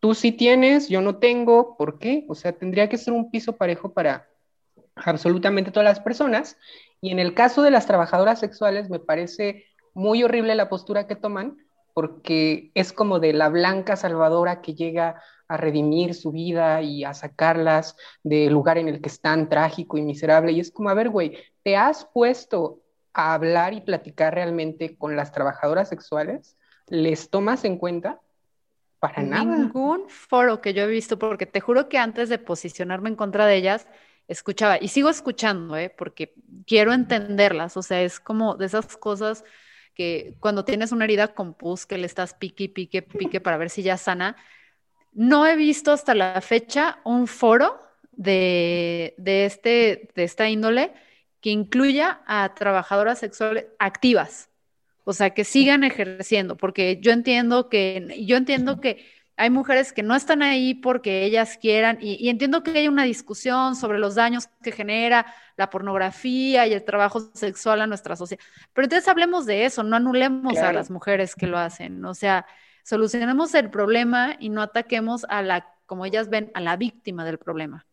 tú 0.00 0.14
sí 0.14 0.32
tienes, 0.32 0.88
yo 0.88 1.00
no 1.00 1.16
tengo, 1.16 1.76
¿por 1.76 1.98
qué? 1.98 2.24
O 2.28 2.34
sea, 2.34 2.52
tendría 2.52 2.88
que 2.88 2.98
ser 2.98 3.12
un 3.12 3.30
piso 3.30 3.56
parejo 3.56 3.92
para 3.92 4.28
absolutamente 4.96 5.70
todas 5.70 5.88
las 5.88 6.00
personas. 6.00 6.56
Y 7.00 7.10
en 7.10 7.18
el 7.18 7.34
caso 7.34 7.62
de 7.62 7.70
las 7.70 7.86
trabajadoras 7.86 8.40
sexuales, 8.40 8.90
me 8.90 8.98
parece 8.98 9.64
muy 9.94 10.22
horrible 10.22 10.54
la 10.54 10.68
postura 10.68 11.06
que 11.06 11.16
toman, 11.16 11.58
porque 11.94 12.70
es 12.74 12.92
como 12.92 13.20
de 13.20 13.32
la 13.32 13.48
blanca 13.48 13.96
salvadora 13.96 14.62
que 14.62 14.74
llega 14.74 15.22
a 15.52 15.58
redimir 15.58 16.14
su 16.14 16.32
vida 16.32 16.80
y 16.80 17.04
a 17.04 17.12
sacarlas 17.12 17.94
del 18.22 18.50
lugar 18.54 18.78
en 18.78 18.88
el 18.88 19.02
que 19.02 19.10
están 19.10 19.50
trágico 19.50 19.98
y 19.98 20.02
miserable. 20.02 20.50
Y 20.52 20.60
es 20.60 20.70
como, 20.70 20.88
a 20.88 20.94
ver, 20.94 21.10
güey, 21.10 21.36
¿te 21.62 21.76
has 21.76 22.06
puesto 22.06 22.80
a 23.12 23.34
hablar 23.34 23.74
y 23.74 23.82
platicar 23.82 24.34
realmente 24.34 24.96
con 24.96 25.14
las 25.14 25.30
trabajadoras 25.30 25.90
sexuales? 25.90 26.56
¿Les 26.88 27.28
tomas 27.28 27.66
en 27.66 27.76
cuenta? 27.76 28.18
Para 28.98 29.22
nada. 29.22 29.44
Ningún 29.44 30.08
foro 30.08 30.62
que 30.62 30.72
yo 30.72 30.84
he 30.84 30.86
visto, 30.86 31.18
porque 31.18 31.44
te 31.44 31.60
juro 31.60 31.90
que 31.90 31.98
antes 31.98 32.30
de 32.30 32.38
posicionarme 32.38 33.10
en 33.10 33.16
contra 33.16 33.44
de 33.44 33.56
ellas, 33.56 33.86
escuchaba 34.28 34.78
y 34.80 34.88
sigo 34.88 35.10
escuchando, 35.10 35.76
¿eh? 35.76 35.90
porque 35.90 36.32
quiero 36.66 36.94
entenderlas. 36.94 37.76
O 37.76 37.82
sea, 37.82 38.00
es 38.00 38.20
como 38.20 38.54
de 38.54 38.64
esas 38.64 38.96
cosas 38.96 39.44
que 39.92 40.34
cuando 40.40 40.64
tienes 40.64 40.92
una 40.92 41.04
herida 41.04 41.34
con 41.34 41.52
pus 41.52 41.84
que 41.84 41.98
le 41.98 42.06
estás 42.06 42.32
pique, 42.32 42.70
pique, 42.70 43.02
pique 43.02 43.38
para 43.42 43.58
ver 43.58 43.68
si 43.68 43.82
ya 43.82 43.98
sana. 43.98 44.36
No 45.12 45.46
he 45.46 45.56
visto 45.56 45.92
hasta 45.92 46.14
la 46.14 46.40
fecha 46.40 46.98
un 47.04 47.26
foro 47.26 47.80
de, 48.12 49.14
este, 49.26 50.08
de 50.14 50.24
esta 50.24 50.48
índole 50.48 50.92
que 51.40 51.50
incluya 51.50 52.20
a 52.26 52.54
trabajadoras 52.54 53.18
sexuales 53.18 53.66
activas, 53.78 54.48
o 55.04 55.12
sea, 55.12 55.30
que 55.30 55.44
sigan 55.44 55.82
ejerciendo, 55.82 56.56
porque 56.56 56.98
yo 57.00 57.10
entiendo 57.10 57.68
que, 57.68 58.24
yo 58.24 58.36
entiendo 58.36 58.80
que 58.80 59.04
hay 59.36 59.50
mujeres 59.50 59.92
que 59.92 60.04
no 60.04 60.14
están 60.14 60.42
ahí 60.42 60.74
porque 60.74 61.24
ellas 61.24 61.58
quieran, 61.60 61.98
y, 62.00 62.28
entiendo 62.28 62.62
que 62.62 62.78
hay 62.78 62.86
una 62.86 63.02
discusión 63.02 63.74
sobre 63.74 63.98
los 63.98 64.14
daños 64.14 64.48
que 64.62 64.70
genera 64.70 65.26
la 65.56 65.68
pornografía 65.68 66.66
y 66.68 66.74
el 66.74 66.84
trabajo 66.84 67.32
sexual 67.34 67.80
a 67.80 67.88
nuestra 67.88 68.14
sociedad, 68.14 68.42
pero 68.72 68.84
entonces 68.84 69.08
hablemos 69.08 69.44
de 69.44 69.64
eso, 69.64 69.82
no 69.82 69.96
anulemos 69.96 70.56
a 70.58 70.72
las 70.72 70.90
mujeres 70.90 71.34
que 71.34 71.48
lo 71.48 71.58
hacen, 71.58 72.04
o 72.04 72.14
sea, 72.14 72.46
solucionemos 72.82 73.54
el 73.54 73.70
problema 73.70 74.36
y 74.38 74.48
no 74.48 74.62
ataquemos 74.62 75.24
a 75.28 75.42
la, 75.42 75.74
como 75.86 76.04
ellas 76.06 76.28
ven, 76.28 76.50
a 76.54 76.60
la 76.60 76.76
víctima 76.76 77.24
del 77.24 77.38
problema. 77.38 77.86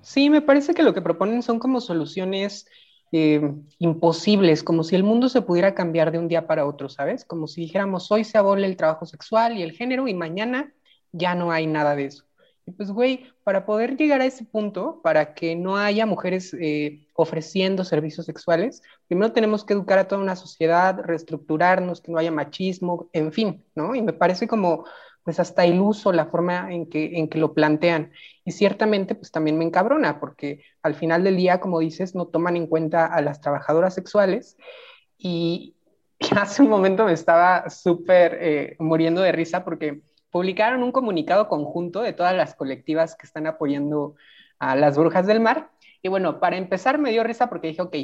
Sí, 0.00 0.28
me 0.28 0.42
parece 0.42 0.74
que 0.74 0.82
lo 0.82 0.92
que 0.92 1.02
proponen 1.02 1.42
son 1.42 1.58
como 1.58 1.80
soluciones 1.80 2.66
eh, 3.12 3.40
imposibles, 3.78 4.62
como 4.62 4.82
si 4.82 4.96
el 4.96 5.04
mundo 5.04 5.28
se 5.28 5.40
pudiera 5.40 5.74
cambiar 5.74 6.10
de 6.10 6.18
un 6.18 6.28
día 6.28 6.46
para 6.46 6.66
otro, 6.66 6.88
¿sabes? 6.88 7.24
Como 7.24 7.46
si 7.46 7.62
dijéramos, 7.62 8.10
hoy 8.10 8.24
se 8.24 8.36
abole 8.38 8.66
el 8.66 8.76
trabajo 8.76 9.06
sexual 9.06 9.56
y 9.56 9.62
el 9.62 9.72
género 9.72 10.08
y 10.08 10.14
mañana 10.14 10.74
ya 11.12 11.34
no 11.34 11.52
hay 11.52 11.66
nada 11.66 11.94
de 11.94 12.06
eso. 12.06 12.24
Y 12.66 12.72
pues, 12.72 12.90
güey, 12.90 13.26
para 13.44 13.66
poder 13.66 13.96
llegar 13.96 14.20
a 14.20 14.26
ese 14.26 14.44
punto, 14.44 15.00
para 15.02 15.34
que 15.34 15.54
no 15.54 15.76
haya 15.76 16.06
mujeres 16.06 16.54
eh, 16.60 17.03
ofreciendo 17.14 17.84
servicios 17.84 18.26
sexuales, 18.26 18.82
primero 19.08 19.32
tenemos 19.32 19.64
que 19.64 19.72
educar 19.72 19.98
a 19.98 20.08
toda 20.08 20.20
una 20.20 20.36
sociedad, 20.36 20.98
reestructurarnos, 21.02 22.00
que 22.00 22.12
no 22.12 22.18
haya 22.18 22.30
machismo, 22.30 23.08
en 23.12 23.32
fin, 23.32 23.64
¿no? 23.74 23.94
Y 23.94 24.02
me 24.02 24.12
parece 24.12 24.46
como 24.46 24.84
pues 25.24 25.40
hasta 25.40 25.66
iluso 25.66 26.12
la 26.12 26.26
forma 26.26 26.72
en 26.72 26.86
que, 26.86 27.18
en 27.18 27.28
que 27.28 27.38
lo 27.38 27.54
plantean. 27.54 28.12
Y 28.44 28.52
ciertamente, 28.52 29.14
pues 29.14 29.32
también 29.32 29.56
me 29.56 29.64
encabrona, 29.64 30.20
porque 30.20 30.62
al 30.82 30.94
final 30.94 31.24
del 31.24 31.36
día, 31.36 31.60
como 31.60 31.80
dices, 31.80 32.14
no 32.14 32.26
toman 32.26 32.56
en 32.56 32.66
cuenta 32.66 33.06
a 33.06 33.22
las 33.22 33.40
trabajadoras 33.40 33.94
sexuales. 33.94 34.58
Y, 35.16 35.76
hace 36.38 36.62
un 36.62 36.68
momento 36.68 37.06
me 37.06 37.12
estaba 37.12 37.70
súper 37.70 38.38
eh, 38.40 38.76
muriendo 38.78 39.22
de 39.22 39.32
risa 39.32 39.64
porque 39.64 40.02
publicaron 40.30 40.82
un 40.82 40.92
comunicado 40.92 41.48
conjunto 41.48 42.02
de 42.02 42.12
todas 42.12 42.34
las 42.34 42.54
colectivas 42.54 43.16
que 43.16 43.26
están 43.26 43.46
apoyando 43.46 44.14
a 44.58 44.76
las 44.76 44.98
brujas 44.98 45.26
del 45.26 45.40
mar. 45.40 45.70
Y 46.04 46.08
bueno, 46.08 46.38
para 46.38 46.56
empezar 46.56 46.98
me 46.98 47.10
dio 47.10 47.24
risa 47.24 47.48
porque 47.48 47.66
dije, 47.66 47.82
ok, 47.82 47.96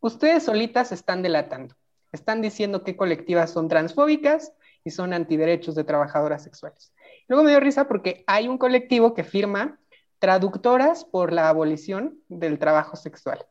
ustedes 0.00 0.42
solitas 0.42 0.92
están 0.92 1.22
delatando. 1.22 1.74
Están 2.12 2.42
diciendo 2.42 2.84
que 2.84 2.96
colectivas 2.96 3.50
son 3.50 3.68
transfóbicas, 3.68 4.52
y 4.84 4.90
son 4.90 5.12
antiderechos 5.12 5.74
de 5.74 5.84
trabajadoras 5.84 6.42
sexuales. 6.42 6.92
Luego 7.26 7.42
me 7.42 7.50
dio 7.50 7.60
risa 7.60 7.88
porque 7.88 8.22
hay 8.26 8.48
un 8.48 8.58
colectivo 8.58 9.14
que 9.14 9.24
firma 9.24 9.78
traductoras 10.18 11.04
por 11.04 11.32
la 11.32 11.48
abolición 11.48 12.18
del 12.28 12.58
trabajo 12.58 12.96
sexual. 12.96 13.44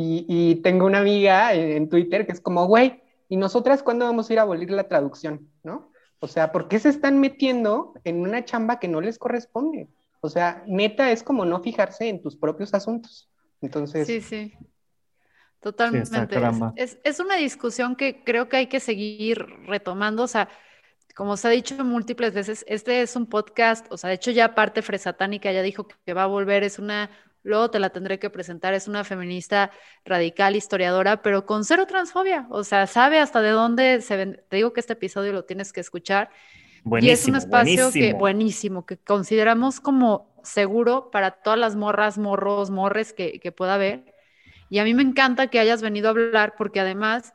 Y, 0.00 0.60
tengo 0.62 0.86
una 0.86 1.00
amiga 1.00 1.52
en, 1.54 1.88
Twitter 1.88 2.24
que 2.24 2.30
es 2.30 2.40
como, 2.40 2.66
güey, 2.66 3.02
¿y 3.28 3.36
nosotras 3.36 3.82
cuándo 3.82 4.04
vamos 4.04 4.30
a 4.30 4.32
ir 4.32 4.38
a 4.38 4.42
abolir 4.42 4.70
la 4.70 4.86
traducción? 4.86 5.50
¿No? 5.64 5.90
O 6.20 6.28
sea, 6.28 6.52
¿por 6.52 6.68
qué 6.68 6.78
se 6.78 6.88
están 6.88 7.18
metiendo 7.18 7.94
en 8.04 8.20
una 8.20 8.44
chamba 8.44 8.78
que 8.78 8.86
no 8.86 9.00
les 9.00 9.18
corresponde? 9.18 9.88
O 10.20 10.28
sea, 10.28 10.62
neta 10.68 11.10
es 11.10 11.24
como 11.24 11.44
no 11.44 11.60
fijarse 11.62 12.08
en 12.08 12.22
tus 12.22 12.36
propios 12.36 12.74
asuntos. 12.74 13.27
Entonces. 13.60 14.06
Sí, 14.06 14.20
sí. 14.20 14.54
Totalmente. 15.60 16.16
es, 16.76 16.98
es, 17.02 17.20
una 17.20 17.36
discusión 17.36 17.96
que 17.96 18.22
creo 18.22 18.48
que 18.48 18.58
hay 18.58 18.66
que 18.68 18.78
seguir 18.78 19.44
retomando. 19.66 20.22
O 20.22 20.28
sea, 20.28 20.48
como 21.18 21.36
se 21.36 21.48
ha 21.48 21.50
dicho 21.50 21.84
múltiples 21.84 22.32
veces, 22.32 22.64
este 22.68 23.02
es 23.02 23.16
un 23.16 23.26
podcast, 23.26 23.84
o 23.90 23.96
sea, 23.96 24.06
de 24.06 24.14
hecho 24.14 24.30
ya 24.30 24.54
parte 24.54 24.82
Fresatánica 24.82 25.50
ya 25.50 25.62
dijo 25.62 25.88
que 25.88 26.14
va 26.14 26.22
a 26.22 26.26
volver, 26.26 26.62
es 26.62 26.78
una, 26.78 27.10
luego 27.42 27.72
te 27.72 27.80
la 27.80 27.90
tendré 27.90 28.20
que 28.20 28.30
presentar, 28.30 28.72
es 28.72 28.86
una 28.86 29.02
feminista 29.02 29.72
radical, 30.04 30.54
historiadora, 30.54 31.20
pero 31.20 31.44
con 31.44 31.64
cero 31.64 31.86
transfobia, 31.88 32.46
o 32.50 32.62
sea, 32.62 32.86
sabe 32.86 33.18
hasta 33.18 33.42
de 33.42 33.50
dónde 33.50 34.00
se 34.00 34.16
ven, 34.16 34.40
te 34.48 34.58
digo 34.58 34.72
que 34.72 34.78
este 34.78 34.92
episodio 34.92 35.32
lo 35.32 35.44
tienes 35.44 35.72
que 35.72 35.80
escuchar. 35.80 36.30
Buenísimo, 36.84 37.10
y 37.10 37.12
es 37.12 37.26
un 37.26 37.34
espacio 37.34 37.82
buenísimo. 37.82 38.06
que 38.06 38.12
buenísimo, 38.14 38.86
que 38.86 38.96
consideramos 38.98 39.80
como 39.80 40.37
seguro 40.48 41.10
para 41.10 41.30
todas 41.32 41.58
las 41.58 41.76
morras, 41.76 42.18
morros, 42.18 42.70
morres 42.70 43.12
que, 43.12 43.40
que 43.40 43.52
pueda 43.52 43.74
haber. 43.74 44.14
Y 44.70 44.78
a 44.78 44.84
mí 44.84 44.94
me 44.94 45.02
encanta 45.02 45.48
que 45.48 45.60
hayas 45.60 45.82
venido 45.82 46.08
a 46.08 46.10
hablar 46.10 46.54
porque 46.56 46.80
además 46.80 47.32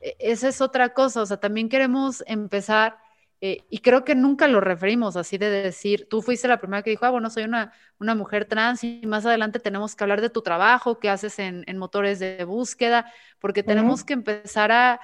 e, 0.00 0.16
esa 0.18 0.48
es 0.48 0.60
otra 0.60 0.94
cosa, 0.94 1.22
o 1.22 1.26
sea, 1.26 1.38
también 1.38 1.68
queremos 1.68 2.22
empezar 2.26 2.98
eh, 3.40 3.64
y 3.68 3.78
creo 3.78 4.04
que 4.04 4.14
nunca 4.14 4.48
lo 4.48 4.60
referimos 4.60 5.16
así 5.16 5.36
de 5.38 5.50
decir, 5.50 6.08
tú 6.08 6.22
fuiste 6.22 6.48
la 6.48 6.58
primera 6.60 6.82
que 6.82 6.90
dijo, 6.90 7.04
ah, 7.04 7.10
bueno, 7.10 7.28
soy 7.30 7.44
una, 7.44 7.72
una 7.98 8.14
mujer 8.14 8.46
trans 8.46 8.84
y 8.84 9.02
más 9.06 9.26
adelante 9.26 9.60
tenemos 9.60 9.94
que 9.94 10.04
hablar 10.04 10.20
de 10.22 10.30
tu 10.30 10.40
trabajo, 10.42 10.98
qué 10.98 11.10
haces 11.10 11.38
en, 11.38 11.64
en 11.66 11.76
motores 11.78 12.18
de 12.20 12.44
búsqueda, 12.44 13.12
porque 13.40 13.62
tenemos 13.62 14.02
que 14.04 14.14
empezar 14.14 14.72
a, 14.72 15.00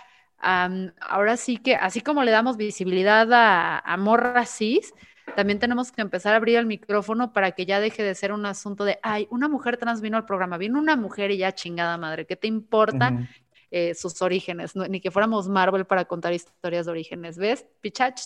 ahora 1.00 1.36
sí 1.36 1.58
que, 1.58 1.74
así 1.76 2.00
como 2.00 2.24
le 2.24 2.30
damos 2.30 2.56
visibilidad 2.56 3.30
a, 3.32 3.78
a 3.78 3.96
morras 3.98 4.56
cis, 4.56 4.94
también 5.36 5.58
tenemos 5.58 5.92
que 5.92 6.02
empezar 6.02 6.34
a 6.34 6.36
abrir 6.36 6.56
el 6.56 6.66
micrófono 6.66 7.32
para 7.32 7.52
que 7.52 7.66
ya 7.66 7.80
deje 7.80 8.02
de 8.02 8.14
ser 8.14 8.32
un 8.32 8.46
asunto 8.46 8.84
de, 8.84 8.98
ay, 9.02 9.26
una 9.30 9.48
mujer 9.48 9.76
trans 9.76 10.00
vino 10.00 10.16
al 10.16 10.26
programa, 10.26 10.58
vino 10.58 10.78
una 10.78 10.96
mujer 10.96 11.30
y 11.30 11.38
ya 11.38 11.52
chingada 11.52 11.96
madre, 11.98 12.26
¿qué 12.26 12.36
te 12.36 12.46
importa 12.46 13.28
eh, 13.72 13.94
sus 13.94 14.20
orígenes, 14.20 14.74
ni 14.74 15.00
que 15.00 15.12
fuéramos 15.12 15.48
Marvel 15.48 15.84
para 15.84 16.04
contar 16.04 16.32
historias 16.32 16.86
de 16.86 16.92
orígenes, 16.92 17.38
¿ves? 17.38 17.64
Pichach, 17.80 18.20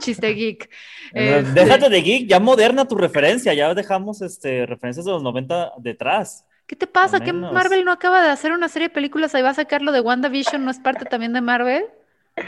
chiste 0.00 0.28
geek. 0.34 0.68
Este 1.14 1.52
déjate 1.52 1.88
de 1.88 2.02
geek, 2.02 2.28
ya 2.28 2.40
moderna 2.40 2.84
tu 2.88 2.96
referencia, 2.96 3.54
ya 3.54 3.72
dejamos 3.72 4.20
este, 4.20 4.66
referencias 4.66 5.06
de 5.06 5.12
los 5.12 5.22
90 5.22 5.74
detrás. 5.78 6.44
¿Qué 6.66 6.74
te 6.74 6.88
pasa? 6.88 7.20
¿Que 7.20 7.32
Marvel 7.32 7.84
no 7.84 7.92
acaba 7.92 8.20
de 8.20 8.30
hacer 8.30 8.50
una 8.50 8.68
serie 8.68 8.88
de 8.88 8.94
películas? 8.94 9.32
Ahí 9.34 9.42
va 9.42 9.50
a 9.50 9.54
sacarlo 9.54 9.92
de 9.92 10.00
WandaVision, 10.00 10.64
¿no 10.64 10.72
es 10.72 10.80
parte 10.80 11.04
también 11.04 11.32
de 11.32 11.40
Marvel? 11.40 11.84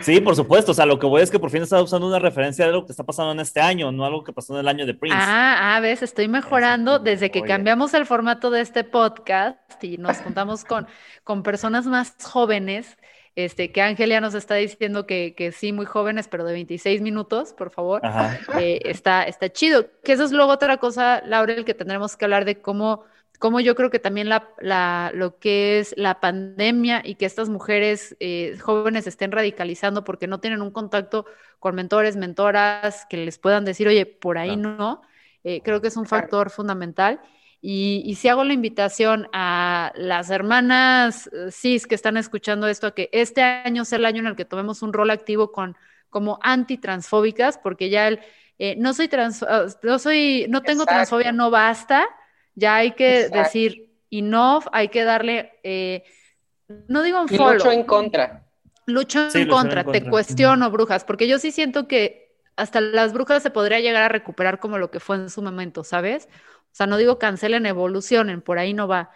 Sí, 0.00 0.20
por 0.20 0.37
supuesto. 0.37 0.72
O 0.72 0.74
sea, 0.74 0.87
lo 0.87 0.98
que 0.98 1.07
voy 1.07 1.22
es 1.22 1.31
que 1.31 1.38
por 1.38 1.50
fin 1.50 1.62
está 1.62 1.81
usando 1.83 2.07
una 2.07 2.18
referencia 2.18 2.66
de 2.66 2.72
lo 2.72 2.85
que 2.85 2.92
está 2.92 3.05
pasando 3.05 3.33
en 3.33 3.40
este 3.40 3.61
año, 3.61 3.92
no 3.92 4.05
algo 4.05 4.24
que 4.24 4.33
pasó 4.33 4.55
en 4.55 4.61
el 4.61 4.68
año 4.68 4.87
de 4.87 4.94
Prince. 4.94 5.16
Ah, 5.18 5.76
ah, 5.76 5.81
ves, 5.81 6.03
estoy 6.03 6.29
mejorando 6.29 6.98
desde 6.98 7.31
que 7.31 7.42
cambiamos 7.42 7.94
el 7.94 8.07
formato 8.07 8.50
de 8.50 8.61
este 8.61 8.85
podcast 8.85 9.59
y 9.83 9.98
nos 9.98 10.18
juntamos 10.18 10.64
con, 10.64 10.87
con 11.24 11.42
personas 11.42 11.87
más 11.87 12.14
jóvenes. 12.22 12.96
Este, 13.37 13.70
que 13.70 13.81
Ángel 13.81 14.20
nos 14.20 14.35
está 14.35 14.57
diciendo 14.57 15.07
que, 15.07 15.35
que, 15.37 15.53
sí, 15.53 15.72
muy 15.72 15.87
jóvenes, 15.87 16.26
pero 16.29 16.44
de 16.44 16.53
26 16.53 17.00
minutos, 17.00 17.53
por 17.53 17.70
favor. 17.70 18.03
Eh, 18.59 18.81
está, 18.85 19.22
está 19.22 19.50
chido. 19.50 19.87
Que 20.03 20.12
eso 20.12 20.24
es 20.24 20.33
luego 20.33 20.53
otra 20.53 20.79
cosa, 20.79 21.22
Laurel, 21.24 21.64
que 21.64 21.74
tendremos 21.74 22.16
que 22.16 22.24
hablar 22.24 22.44
de 22.44 22.61
cómo 22.61 23.05
como 23.40 23.59
yo 23.61 23.74
creo 23.74 23.88
que 23.88 23.98
también 23.98 24.29
la, 24.29 25.11
lo 25.14 25.38
que 25.38 25.79
es 25.79 25.94
la 25.96 26.20
pandemia 26.20 27.00
y 27.03 27.14
que 27.14 27.24
estas 27.24 27.48
mujeres 27.48 28.14
eh, 28.20 28.59
jóvenes 28.61 29.07
estén 29.07 29.33
radicalizando 29.33 30.05
porque 30.05 30.26
no 30.26 30.40
tienen 30.40 30.61
un 30.61 30.70
contacto 30.70 31.24
con 31.59 31.74
mentores, 31.74 32.16
mentoras 32.16 33.07
que 33.09 33.16
les 33.16 33.38
puedan 33.38 33.64
decir, 33.64 33.88
oye, 33.88 34.05
por 34.05 34.37
ahí 34.37 34.59
no, 34.59 35.00
eh, 35.42 35.62
creo 35.64 35.81
que 35.81 35.88
es 35.88 35.96
un 35.96 36.05
factor 36.05 36.50
fundamental. 36.50 37.22
Y, 37.62 38.14
si 38.16 38.29
hago 38.29 38.44
la 38.44 38.53
invitación 38.53 39.26
a 39.33 39.90
las 39.94 40.29
hermanas 40.29 41.31
eh, 41.33 41.50
cis 41.50 41.87
que 41.87 41.94
están 41.94 42.18
escuchando 42.18 42.68
esto, 42.68 42.88
a 42.88 42.94
que 42.94 43.09
este 43.11 43.40
año 43.40 43.87
sea 43.87 43.98
el 43.98 44.05
año 44.05 44.20
en 44.20 44.26
el 44.26 44.37
que 44.37 44.44
tomemos 44.44 44.83
un 44.83 44.92
rol 44.92 45.09
activo 45.09 45.50
con 45.50 45.79
como 46.11 46.38
antitransfóbicas, 46.42 47.57
porque 47.57 47.88
ya 47.88 48.07
el 48.07 48.20
no 48.76 48.92
soy 48.92 49.09
trans, 49.09 49.42
no 49.83 49.98
soy, 49.98 50.44
no 50.50 50.61
tengo 50.61 50.85
transfobia, 50.85 51.33
no 51.33 51.50
basta, 51.50 52.07
ya 52.55 52.77
hay 52.77 52.93
que 52.93 53.29
decir 53.29 53.91
enough, 54.11 54.65
hay 54.73 54.89
que 54.89 55.05
darle, 55.05 55.53
eh, 55.63 56.05
no 56.89 57.03
digo 57.03 57.21
un 57.21 57.29
follow. 57.29 57.55
lucho 57.55 57.73
en 57.73 57.85
contra. 57.85 58.47
Lucho 58.87 59.29
en, 59.35 59.49
contra, 59.49 59.85
te 59.85 60.09
cuestiono, 60.09 60.71
brujas, 60.71 61.05
porque 61.05 61.29
yo 61.29 61.39
sí 61.39 61.53
siento 61.53 61.87
que 61.87 62.35
hasta 62.57 62.81
las 62.81 63.13
brujas 63.13 63.43
se 63.43 63.51
podría 63.51 63.81
llegar 63.81 64.03
a 64.03 64.09
recuperar 64.09 64.59
como 64.59 64.79
lo 64.79 64.91
que 64.91 65.01
fue 65.01 65.17
en 65.17 65.31
su 65.31 65.43
momento, 65.43 65.85
¿sabes? 65.85 66.29
O 66.65 66.75
sea, 66.75 66.87
no 66.87 66.97
digo 66.97 67.19
cancelen, 67.19 67.67
evolucionen, 67.67 68.43
por 68.43 68.59
ahí 68.59 68.75
no 68.75 68.89
va. 68.89 69.11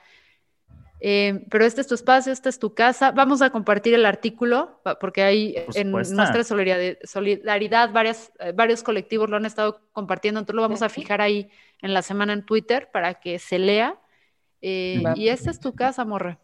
Eh, 1.01 1.45
pero 1.51 1.67
este 1.67 1.83
es 1.83 1.87
tu 1.87 1.95
espacio, 1.95 2.33
esta 2.33 2.49
es 2.49 2.59
tu 2.59 2.75
casa. 2.75 3.11
Vamos 3.11 3.43
a 3.43 3.51
compartir 3.51 3.93
el 3.93 4.07
artículo, 4.07 4.81
porque 5.01 5.23
hay 5.23 5.55
en 5.75 5.91
nuestra 5.91 6.45
solidaridad, 6.45 7.93
varias, 7.93 8.33
eh, 8.39 8.53
varios 8.55 8.83
colectivos 8.83 9.29
lo 9.29 9.37
han 9.37 9.45
estado 9.45 9.83
compartiendo, 9.93 10.41
entonces 10.41 10.57
lo 10.57 10.63
vamos 10.63 10.81
a 10.81 10.89
fijar 10.89 11.21
ahí 11.21 11.51
en 11.85 11.93
la 11.93 12.01
semana 12.01 12.33
en 12.33 12.45
Twitter 12.45 12.89
para 12.91 13.15
que 13.15 13.39
se 13.39 13.59
lea. 13.59 13.97
Eh, 14.63 15.03
y 15.17 15.29
esta 15.29 15.51
es 15.51 15.61
tu 15.61 15.75
casa, 15.75 16.05
Morre. 16.07 16.39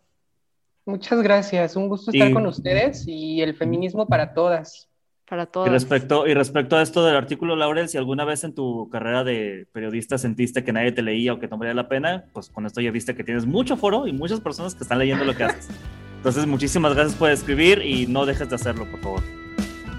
Muchas 0.85 1.23
gracias, 1.23 1.77
un 1.77 1.89
gusto 1.89 2.11
estar 2.11 2.33
con 2.33 2.47
ustedes 2.47 3.05
y 3.07 3.41
el 3.41 3.55
feminismo 3.55 4.07
para 4.07 4.35
todas. 4.35 4.89
Para 5.27 5.47
todas. 5.47 5.69
Y 5.69 5.73
respecto, 5.73 6.27
y 6.27 6.35
respecto 6.35 6.77
a 6.77 6.83
esto 6.83 7.05
del 7.07 7.17
artículo, 7.17 7.57
Laurel, 7.57 7.89
si 7.89 7.97
alguna 7.97 8.27
vez 8.27 8.45
en 8.45 8.55
tu 8.55 8.91
carrera 8.91 9.25
de 9.25 9.67
periodista 9.73 10.19
sentiste 10.19 10.63
que 10.63 10.73
nadie 10.73 10.93
te 10.93 11.01
leía 11.01 11.33
o 11.33 11.39
que 11.39 11.49
no 11.49 11.57
valía 11.57 11.73
la 11.73 11.89
pena, 11.89 12.27
pues 12.35 12.51
con 12.51 12.67
esto 12.67 12.83
ya 12.83 12.91
viste 12.91 13.15
que 13.15 13.25
tienes 13.25 13.47
mucho 13.47 13.79
foro 13.79 14.07
y 14.07 14.13
muchas 14.13 14.41
personas 14.41 14.75
que 14.75 14.83
están 14.83 14.99
leyendo 14.99 15.25
lo 15.25 15.35
que 15.35 15.45
haces. 15.45 15.69
Entonces, 16.17 16.47
muchísimas 16.47 16.93
gracias 16.95 17.17
por 17.17 17.31
escribir 17.31 17.81
y 17.83 18.07
no 18.07 18.27
dejes 18.27 18.51
de 18.51 18.57
hacerlo, 18.57 18.85
por 18.91 19.01
favor. 19.01 19.23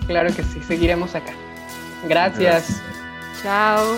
Claro 0.06 0.30
que 0.36 0.44
sí, 0.44 0.60
seguiremos 0.68 1.16
acá. 1.16 1.34
gracias. 2.08 2.80
Chao. 3.42 3.98